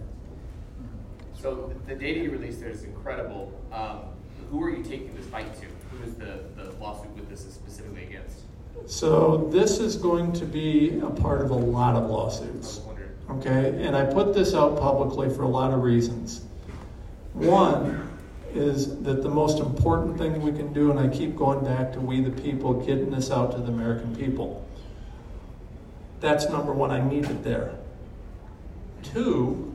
So 1.36 1.74
the 1.88 1.96
data 1.96 2.20
you 2.20 2.30
released 2.30 2.60
there 2.60 2.70
is 2.70 2.84
incredible. 2.84 3.52
Um, 3.72 4.02
who 4.52 4.62
are 4.62 4.70
you 4.70 4.84
taking 4.84 5.16
this 5.16 5.26
fight 5.26 5.52
to? 5.62 5.66
Who 5.90 6.04
is 6.04 6.14
the, 6.14 6.44
the 6.54 6.70
lawsuit 6.80 7.12
with 7.16 7.28
this 7.28 7.44
is 7.44 7.54
specifically 7.54 8.04
against? 8.04 8.42
So 8.86 9.48
this 9.50 9.80
is 9.80 9.96
going 9.96 10.32
to 10.34 10.44
be 10.44 11.00
a 11.00 11.10
part 11.10 11.40
of 11.40 11.50
a 11.50 11.54
lot 11.54 11.96
of 11.96 12.08
lawsuits. 12.08 12.82
Okay, 13.28 13.84
and 13.84 13.96
I 13.96 14.04
put 14.04 14.34
this 14.34 14.54
out 14.54 14.78
publicly 14.78 15.28
for 15.28 15.42
a 15.42 15.48
lot 15.48 15.72
of 15.72 15.82
reasons. 15.82 16.42
One 17.32 18.08
is 18.54 19.02
that 19.02 19.22
the 19.22 19.28
most 19.28 19.58
important 19.58 20.16
thing 20.16 20.40
we 20.40 20.52
can 20.52 20.72
do, 20.72 20.90
and 20.90 20.98
I 20.98 21.08
keep 21.08 21.36
going 21.36 21.64
back 21.64 21.92
to 21.94 22.00
we 22.00 22.20
the 22.20 22.30
people, 22.30 22.74
getting 22.74 23.10
this 23.10 23.30
out 23.30 23.52
to 23.52 23.58
the 23.58 23.68
American 23.68 24.14
people. 24.14 24.66
That's 26.20 26.48
number 26.48 26.72
one. 26.72 26.90
I 26.90 27.06
need 27.06 27.24
it 27.24 27.42
there. 27.42 27.74
Two 29.02 29.74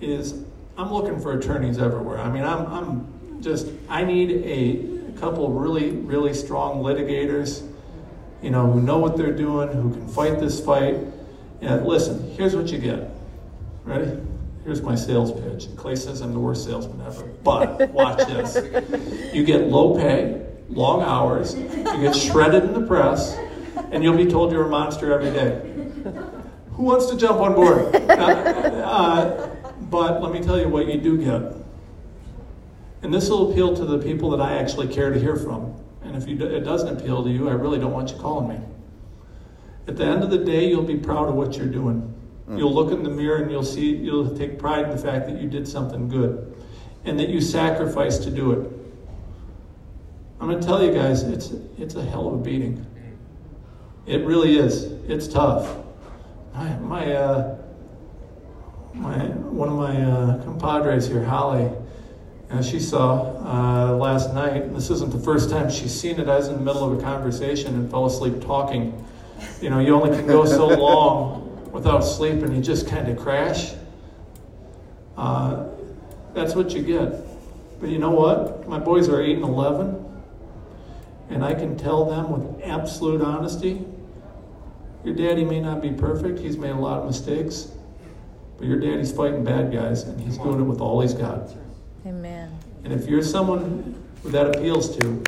is 0.00 0.42
I'm 0.78 0.92
looking 0.92 1.20
for 1.20 1.36
attorneys 1.36 1.78
everywhere. 1.78 2.18
I 2.18 2.30
mean, 2.30 2.44
I'm, 2.44 2.66
I'm 2.66 3.42
just, 3.42 3.66
I 3.88 4.02
need 4.02 4.30
a, 4.30 5.10
a 5.10 5.20
couple 5.20 5.50
really, 5.50 5.90
really 5.90 6.32
strong 6.32 6.82
litigators, 6.82 7.68
you 8.40 8.50
know, 8.50 8.70
who 8.70 8.80
know 8.80 8.96
what 8.96 9.16
they're 9.16 9.36
doing, 9.36 9.68
who 9.68 9.92
can 9.92 10.08
fight 10.08 10.40
this 10.40 10.64
fight 10.64 10.96
yeah, 11.60 11.76
listen, 11.76 12.30
here's 12.36 12.56
what 12.56 12.68
you 12.68 12.78
get. 12.78 13.10
Ready? 13.84 14.18
Here's 14.64 14.82
my 14.82 14.94
sales 14.94 15.32
pitch. 15.32 15.74
Clay 15.76 15.96
says 15.96 16.20
I'm 16.20 16.32
the 16.32 16.40
worst 16.40 16.64
salesman 16.64 17.00
ever. 17.06 17.24
But 17.42 17.90
watch 17.90 18.18
this. 18.26 19.34
You 19.34 19.44
get 19.44 19.68
low 19.68 19.96
pay, 19.96 20.46
long 20.68 21.02
hours, 21.02 21.54
you 21.54 22.00
get 22.00 22.14
shredded 22.14 22.64
in 22.64 22.74
the 22.74 22.86
press, 22.86 23.38
and 23.90 24.04
you'll 24.04 24.16
be 24.16 24.26
told 24.26 24.52
you're 24.52 24.66
a 24.66 24.68
monster 24.68 25.12
every 25.12 25.30
day. 25.30 25.60
Who 26.72 26.84
wants 26.84 27.06
to 27.06 27.16
jump 27.16 27.40
on 27.40 27.54
board? 27.54 27.94
Uh, 28.20 28.82
uh, 28.82 29.56
but 29.90 30.22
let 30.22 30.32
me 30.32 30.40
tell 30.40 30.58
you 30.58 30.68
what 30.68 30.86
you 30.86 31.00
do 31.00 31.16
get. 31.16 31.54
And 33.02 33.12
this 33.12 33.30
will 33.30 33.50
appeal 33.50 33.74
to 33.76 33.84
the 33.84 33.98
people 33.98 34.30
that 34.30 34.40
I 34.40 34.56
actually 34.56 34.88
care 34.88 35.10
to 35.10 35.18
hear 35.18 35.36
from. 35.36 35.74
And 36.02 36.16
if 36.16 36.28
you, 36.28 36.36
it 36.44 36.60
doesn't 36.60 36.98
appeal 36.98 37.24
to 37.24 37.30
you, 37.30 37.48
I 37.48 37.52
really 37.52 37.78
don't 37.78 37.92
want 37.92 38.10
you 38.10 38.18
calling 38.18 38.48
me. 38.48 38.60
At 39.90 39.96
the 39.96 40.04
end 40.04 40.22
of 40.22 40.30
the 40.30 40.38
day, 40.38 40.68
you'll 40.68 40.84
be 40.84 40.96
proud 40.96 41.28
of 41.28 41.34
what 41.34 41.56
you're 41.56 41.66
doing. 41.66 42.14
Mm. 42.48 42.56
You'll 42.56 42.72
look 42.72 42.92
in 42.92 43.02
the 43.02 43.10
mirror 43.10 43.42
and 43.42 43.50
you'll 43.50 43.64
see, 43.64 43.96
you'll 43.96 44.36
take 44.38 44.56
pride 44.56 44.84
in 44.84 44.90
the 44.90 44.96
fact 44.96 45.26
that 45.26 45.42
you 45.42 45.48
did 45.48 45.66
something 45.66 46.08
good 46.08 46.54
and 47.04 47.18
that 47.18 47.28
you 47.28 47.40
sacrificed 47.40 48.22
to 48.22 48.30
do 48.30 48.52
it. 48.52 48.70
I'm 50.38 50.48
going 50.48 50.60
to 50.60 50.64
tell 50.64 50.80
you 50.80 50.92
guys, 50.92 51.24
it's, 51.24 51.50
it's 51.76 51.96
a 51.96 52.04
hell 52.04 52.28
of 52.28 52.34
a 52.34 52.36
beating. 52.36 52.86
It 54.06 54.24
really 54.24 54.56
is. 54.56 54.84
It's 55.10 55.26
tough. 55.26 55.76
My, 56.54 56.76
my, 56.76 57.12
uh, 57.12 57.58
my 58.94 59.18
one 59.18 59.68
of 59.68 59.74
my 59.74 60.00
uh, 60.00 60.44
compadres 60.44 61.08
here, 61.08 61.24
Holly, 61.24 61.68
uh, 62.48 62.62
she 62.62 62.78
saw 62.78 63.22
uh, 63.44 63.96
last 63.96 64.34
night. 64.34 64.72
This 64.72 64.88
isn't 64.90 65.10
the 65.10 65.18
first 65.18 65.50
time 65.50 65.68
she's 65.68 65.92
seen 65.92 66.20
it. 66.20 66.28
I 66.28 66.36
was 66.36 66.46
in 66.46 66.54
the 66.54 66.62
middle 66.62 66.84
of 66.84 66.96
a 66.96 67.02
conversation 67.02 67.74
and 67.74 67.90
fell 67.90 68.06
asleep 68.06 68.40
talking 68.40 69.04
you 69.60 69.70
know, 69.70 69.78
you 69.80 69.94
only 69.94 70.16
can 70.16 70.26
go 70.26 70.44
so 70.44 70.68
long 70.68 71.70
without 71.72 72.00
sleep 72.00 72.42
and 72.42 72.54
you 72.54 72.62
just 72.62 72.88
kind 72.88 73.08
of 73.08 73.18
crash. 73.18 73.72
Uh, 75.16 75.66
that's 76.34 76.54
what 76.54 76.72
you 76.72 76.82
get. 76.82 77.12
But 77.80 77.90
you 77.90 77.98
know 77.98 78.10
what? 78.10 78.68
My 78.68 78.78
boys 78.78 79.08
are 79.08 79.20
8 79.22 79.36
and 79.36 79.44
11, 79.44 80.22
and 81.30 81.44
I 81.44 81.54
can 81.54 81.76
tell 81.76 82.04
them 82.04 82.30
with 82.30 82.62
absolute 82.64 83.22
honesty 83.22 83.84
your 85.04 85.14
daddy 85.14 85.44
may 85.44 85.60
not 85.60 85.80
be 85.80 85.90
perfect, 85.90 86.38
he's 86.38 86.58
made 86.58 86.72
a 86.72 86.74
lot 86.74 87.00
of 87.00 87.06
mistakes, 87.06 87.70
but 88.58 88.66
your 88.66 88.78
daddy's 88.78 89.10
fighting 89.10 89.42
bad 89.44 89.72
guys, 89.72 90.02
and 90.02 90.20
he's 90.20 90.36
doing 90.36 90.60
it 90.60 90.64
with 90.64 90.80
all 90.80 91.00
he's 91.00 91.14
got. 91.14 91.54
Amen. 92.06 92.54
And 92.84 92.92
if 92.92 93.06
you're 93.06 93.22
someone 93.22 93.94
that 94.24 94.54
appeals 94.54 94.96
to, 94.98 95.22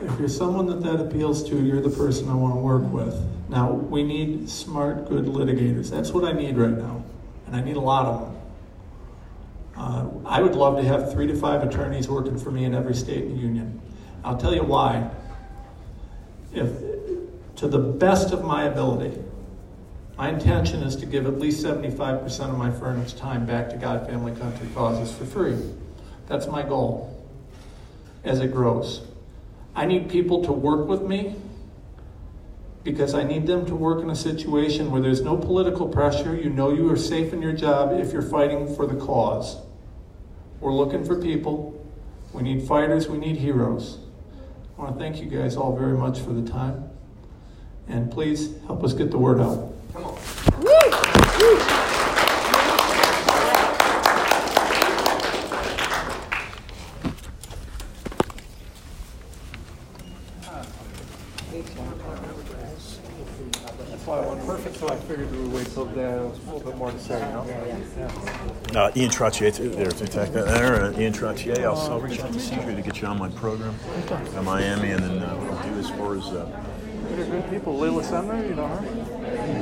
if 0.00 0.18
you're 0.18 0.28
someone 0.28 0.66
that 0.66 0.82
that 0.82 1.00
appeals 1.00 1.48
to, 1.50 1.62
you're 1.62 1.80
the 1.80 1.90
person 1.90 2.28
I 2.28 2.34
want 2.34 2.54
to 2.54 2.60
work 2.60 2.82
with. 2.90 3.14
Now, 3.48 3.72
we 3.72 4.02
need 4.02 4.48
smart, 4.48 5.08
good 5.08 5.26
litigators. 5.26 5.90
That's 5.90 6.12
what 6.12 6.24
I 6.24 6.32
need 6.32 6.56
right 6.56 6.76
now, 6.76 7.04
and 7.46 7.56
I 7.56 7.60
need 7.60 7.76
a 7.76 7.80
lot 7.80 8.06
of 8.06 8.20
them. 8.20 8.36
Uh, 9.76 10.08
I 10.26 10.40
would 10.40 10.54
love 10.54 10.76
to 10.76 10.84
have 10.84 11.12
three 11.12 11.26
to 11.26 11.34
five 11.34 11.62
attorneys 11.62 12.08
working 12.08 12.38
for 12.38 12.50
me 12.50 12.64
in 12.64 12.74
every 12.74 12.94
state 12.94 13.24
in 13.24 13.34
the 13.34 13.40
union. 13.40 13.80
I'll 14.24 14.36
tell 14.36 14.54
you 14.54 14.62
why. 14.62 15.10
If, 16.52 16.68
to 17.56 17.68
the 17.68 17.78
best 17.78 18.32
of 18.32 18.44
my 18.44 18.64
ability, 18.64 19.22
my 20.16 20.28
intention 20.28 20.82
is 20.82 20.96
to 20.96 21.06
give 21.06 21.26
at 21.26 21.38
least 21.38 21.64
75% 21.64 22.50
of 22.50 22.58
my 22.58 22.70
firm's 22.70 23.12
time 23.12 23.46
back 23.46 23.70
to 23.70 23.76
God, 23.76 24.06
family, 24.06 24.34
country 24.34 24.68
causes 24.74 25.16
for 25.16 25.24
free. 25.24 25.56
That's 26.26 26.46
my 26.46 26.62
goal 26.62 27.26
as 28.24 28.40
it 28.40 28.52
grows. 28.52 29.00
I 29.74 29.86
need 29.86 30.08
people 30.08 30.44
to 30.44 30.52
work 30.52 30.88
with 30.88 31.02
me 31.02 31.36
because 32.82 33.14
I 33.14 33.22
need 33.22 33.46
them 33.46 33.66
to 33.66 33.74
work 33.74 34.02
in 34.02 34.10
a 34.10 34.16
situation 34.16 34.90
where 34.90 35.00
there's 35.00 35.20
no 35.20 35.36
political 35.36 35.88
pressure. 35.88 36.34
You 36.34 36.50
know 36.50 36.72
you 36.72 36.90
are 36.90 36.96
safe 36.96 37.32
in 37.32 37.42
your 37.42 37.52
job 37.52 37.92
if 37.92 38.12
you're 38.12 38.22
fighting 38.22 38.74
for 38.74 38.86
the 38.86 38.96
cause. 38.96 39.58
We're 40.60 40.72
looking 40.72 41.04
for 41.04 41.20
people. 41.20 41.76
We 42.32 42.42
need 42.42 42.66
fighters, 42.66 43.08
we 43.08 43.18
need 43.18 43.36
heroes. 43.36 43.98
I 44.78 44.82
want 44.82 44.94
to 44.94 45.00
thank 45.00 45.20
you 45.20 45.26
guys 45.26 45.56
all 45.56 45.76
very 45.76 45.96
much 45.96 46.20
for 46.20 46.32
the 46.32 46.48
time. 46.48 46.88
And 47.88 48.10
please 48.10 48.54
help 48.66 48.84
us 48.84 48.92
get 48.92 49.10
the 49.10 49.18
word 49.18 49.40
out. 49.40 49.72
Come 49.92 50.04
on. 50.04 50.18
Woo! 50.62 51.90
That's 63.90 64.06
why 64.06 64.18
I 64.18 64.26
went 64.28 64.46
perfect, 64.46 64.76
so 64.76 64.88
I 64.88 64.96
figured 64.96 65.30
we 65.32 65.38
would 65.42 65.52
wait 65.52 65.66
till 65.68 65.84
there 65.86 66.22
was 66.22 66.38
a 66.38 66.42
little 66.42 66.60
bit 66.60 66.76
more 66.76 66.92
to 66.92 66.98
say, 67.00 67.14
you 67.18 67.32
know? 67.32 67.44
Yeah. 68.72 68.80
Uh, 68.80 68.92
Ian 68.94 69.10
Trottier, 69.10 69.52
there's 69.74 69.94
the 69.94 70.06
tech 70.06 70.30
there. 70.32 70.84
Uh, 70.84 70.98
Ian 71.00 71.12
Trottier, 71.12 71.58
I'll, 71.64 71.76
I'll 71.76 72.00
reach 72.00 72.20
out 72.20 72.32
to 72.32 72.38
Cedric 72.40 72.76
to 72.76 72.82
get 72.82 73.00
you 73.00 73.08
on 73.08 73.18
my 73.18 73.28
program 73.30 73.74
in 74.36 74.44
Miami, 74.44 74.90
and 74.92 75.02
then 75.02 75.18
uh, 75.22 75.36
we'll 75.36 75.72
do 75.72 75.78
as 75.80 75.90
far 75.90 76.16
as. 76.16 76.24
Uh, 76.26 76.64
They're 77.16 77.26
good 77.26 77.50
people. 77.50 77.76
Leila 77.76 78.02
Centner, 78.04 78.48
you 78.48 78.54
know 78.54 78.68
her? 78.68 78.80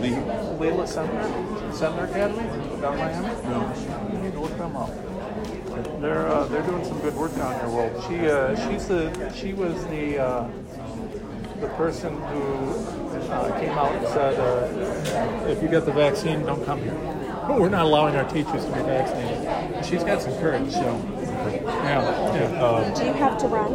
Lee- 0.03 0.61
Leila 0.61 0.85
Centner, 0.85 1.72
Centner 1.72 2.05
Academy, 2.11 2.81
down 2.83 2.92
in 2.94 2.98
Miami. 2.98 4.12
You 4.12 4.18
need 4.22 4.33
to 4.33 4.40
look 4.40 4.57
them 4.59 4.77
up. 4.77 4.90
They're 6.01 6.27
uh, 6.29 6.44
they're 6.46 6.62
doing 6.62 6.85
some 6.85 6.98
good 7.01 7.14
work 7.14 7.35
down 7.37 7.55
here. 7.55 7.68
Well, 7.68 8.09
she 8.09 8.29
uh, 8.29 8.68
she's 8.68 8.88
the 8.88 9.33
she 9.33 9.53
was 9.53 9.85
the 9.87 10.18
uh, 10.18 10.48
the 11.61 11.68
person 11.77 12.14
who 12.14 12.71
uh, 13.33 13.59
came 13.61 13.71
out 13.71 13.92
and 13.94 14.07
said 14.09 14.38
uh, 14.38 15.47
if 15.49 15.62
you 15.62 15.68
get 15.68 15.85
the 15.85 15.92
vaccine, 15.92 16.44
don't 16.44 16.64
come 16.64 16.81
here. 16.83 16.94
We're 17.49 17.68
not 17.71 17.87
allowing 17.87 18.14
our 18.14 18.29
teachers 18.29 18.64
to 18.66 18.71
be 18.73 18.81
vaccinated. 18.83 19.44
And 19.47 19.85
she's 19.87 20.05
got 20.05 20.21
some 20.21 20.35
courage. 20.35 20.71
So 20.71 20.81
yeah, 21.51 22.35
yeah. 22.35 22.62
Uh, 22.62 22.94
Do 22.94 23.05
you 23.07 23.12
have 23.14 23.38
to 23.38 23.49
run? 23.49 23.73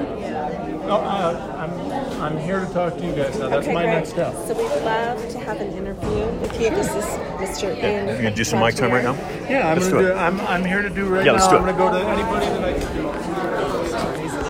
no, 0.87 0.97
uh, 0.97 1.55
I'm 1.57 2.21
I'm 2.21 2.37
here 2.37 2.59
to 2.65 2.71
talk 2.71 2.97
to 2.97 3.05
you 3.05 3.13
guys 3.15 3.37
now. 3.39 3.49
That's 3.49 3.65
okay, 3.65 3.73
my 3.73 3.83
great. 3.83 3.93
next 3.95 4.09
step. 4.09 4.33
So 4.47 4.53
we'd 4.53 4.65
love 4.83 5.27
to 5.29 5.39
have 5.39 5.59
an 5.59 5.73
interview 5.73 6.25
with 6.39 6.53
you. 6.61 6.69
This 6.69 6.87
is 6.93 7.05
Mr. 7.41 7.75
Ian. 7.75 8.07
you 8.09 8.15
gonna 8.23 8.35
do 8.35 8.43
some 8.43 8.59
mic 8.59 8.75
time 8.75 8.91
right 8.91 9.03
now? 9.03 9.13
Yeah, 9.49 9.69
I'm 9.71 9.77
Let's 9.79 9.89
gonna 9.89 10.01
do 10.03 10.07
do. 10.09 10.13
I'm 10.13 10.39
I'm 10.41 10.63
here 10.63 10.81
to 10.83 10.89
do 10.89 11.07
right 11.07 11.25
Yeah, 11.25 11.31
let's 11.33 11.45
now. 11.47 11.51
do 11.53 11.57
I'm 11.57 11.69
it. 11.69 11.71
gonna 11.77 11.91
go 11.91 11.99
to 11.99 12.05
anybody 12.09 12.45
that 12.45 12.53
I 12.53 12.55
can 12.55 12.61
do. 12.61 12.62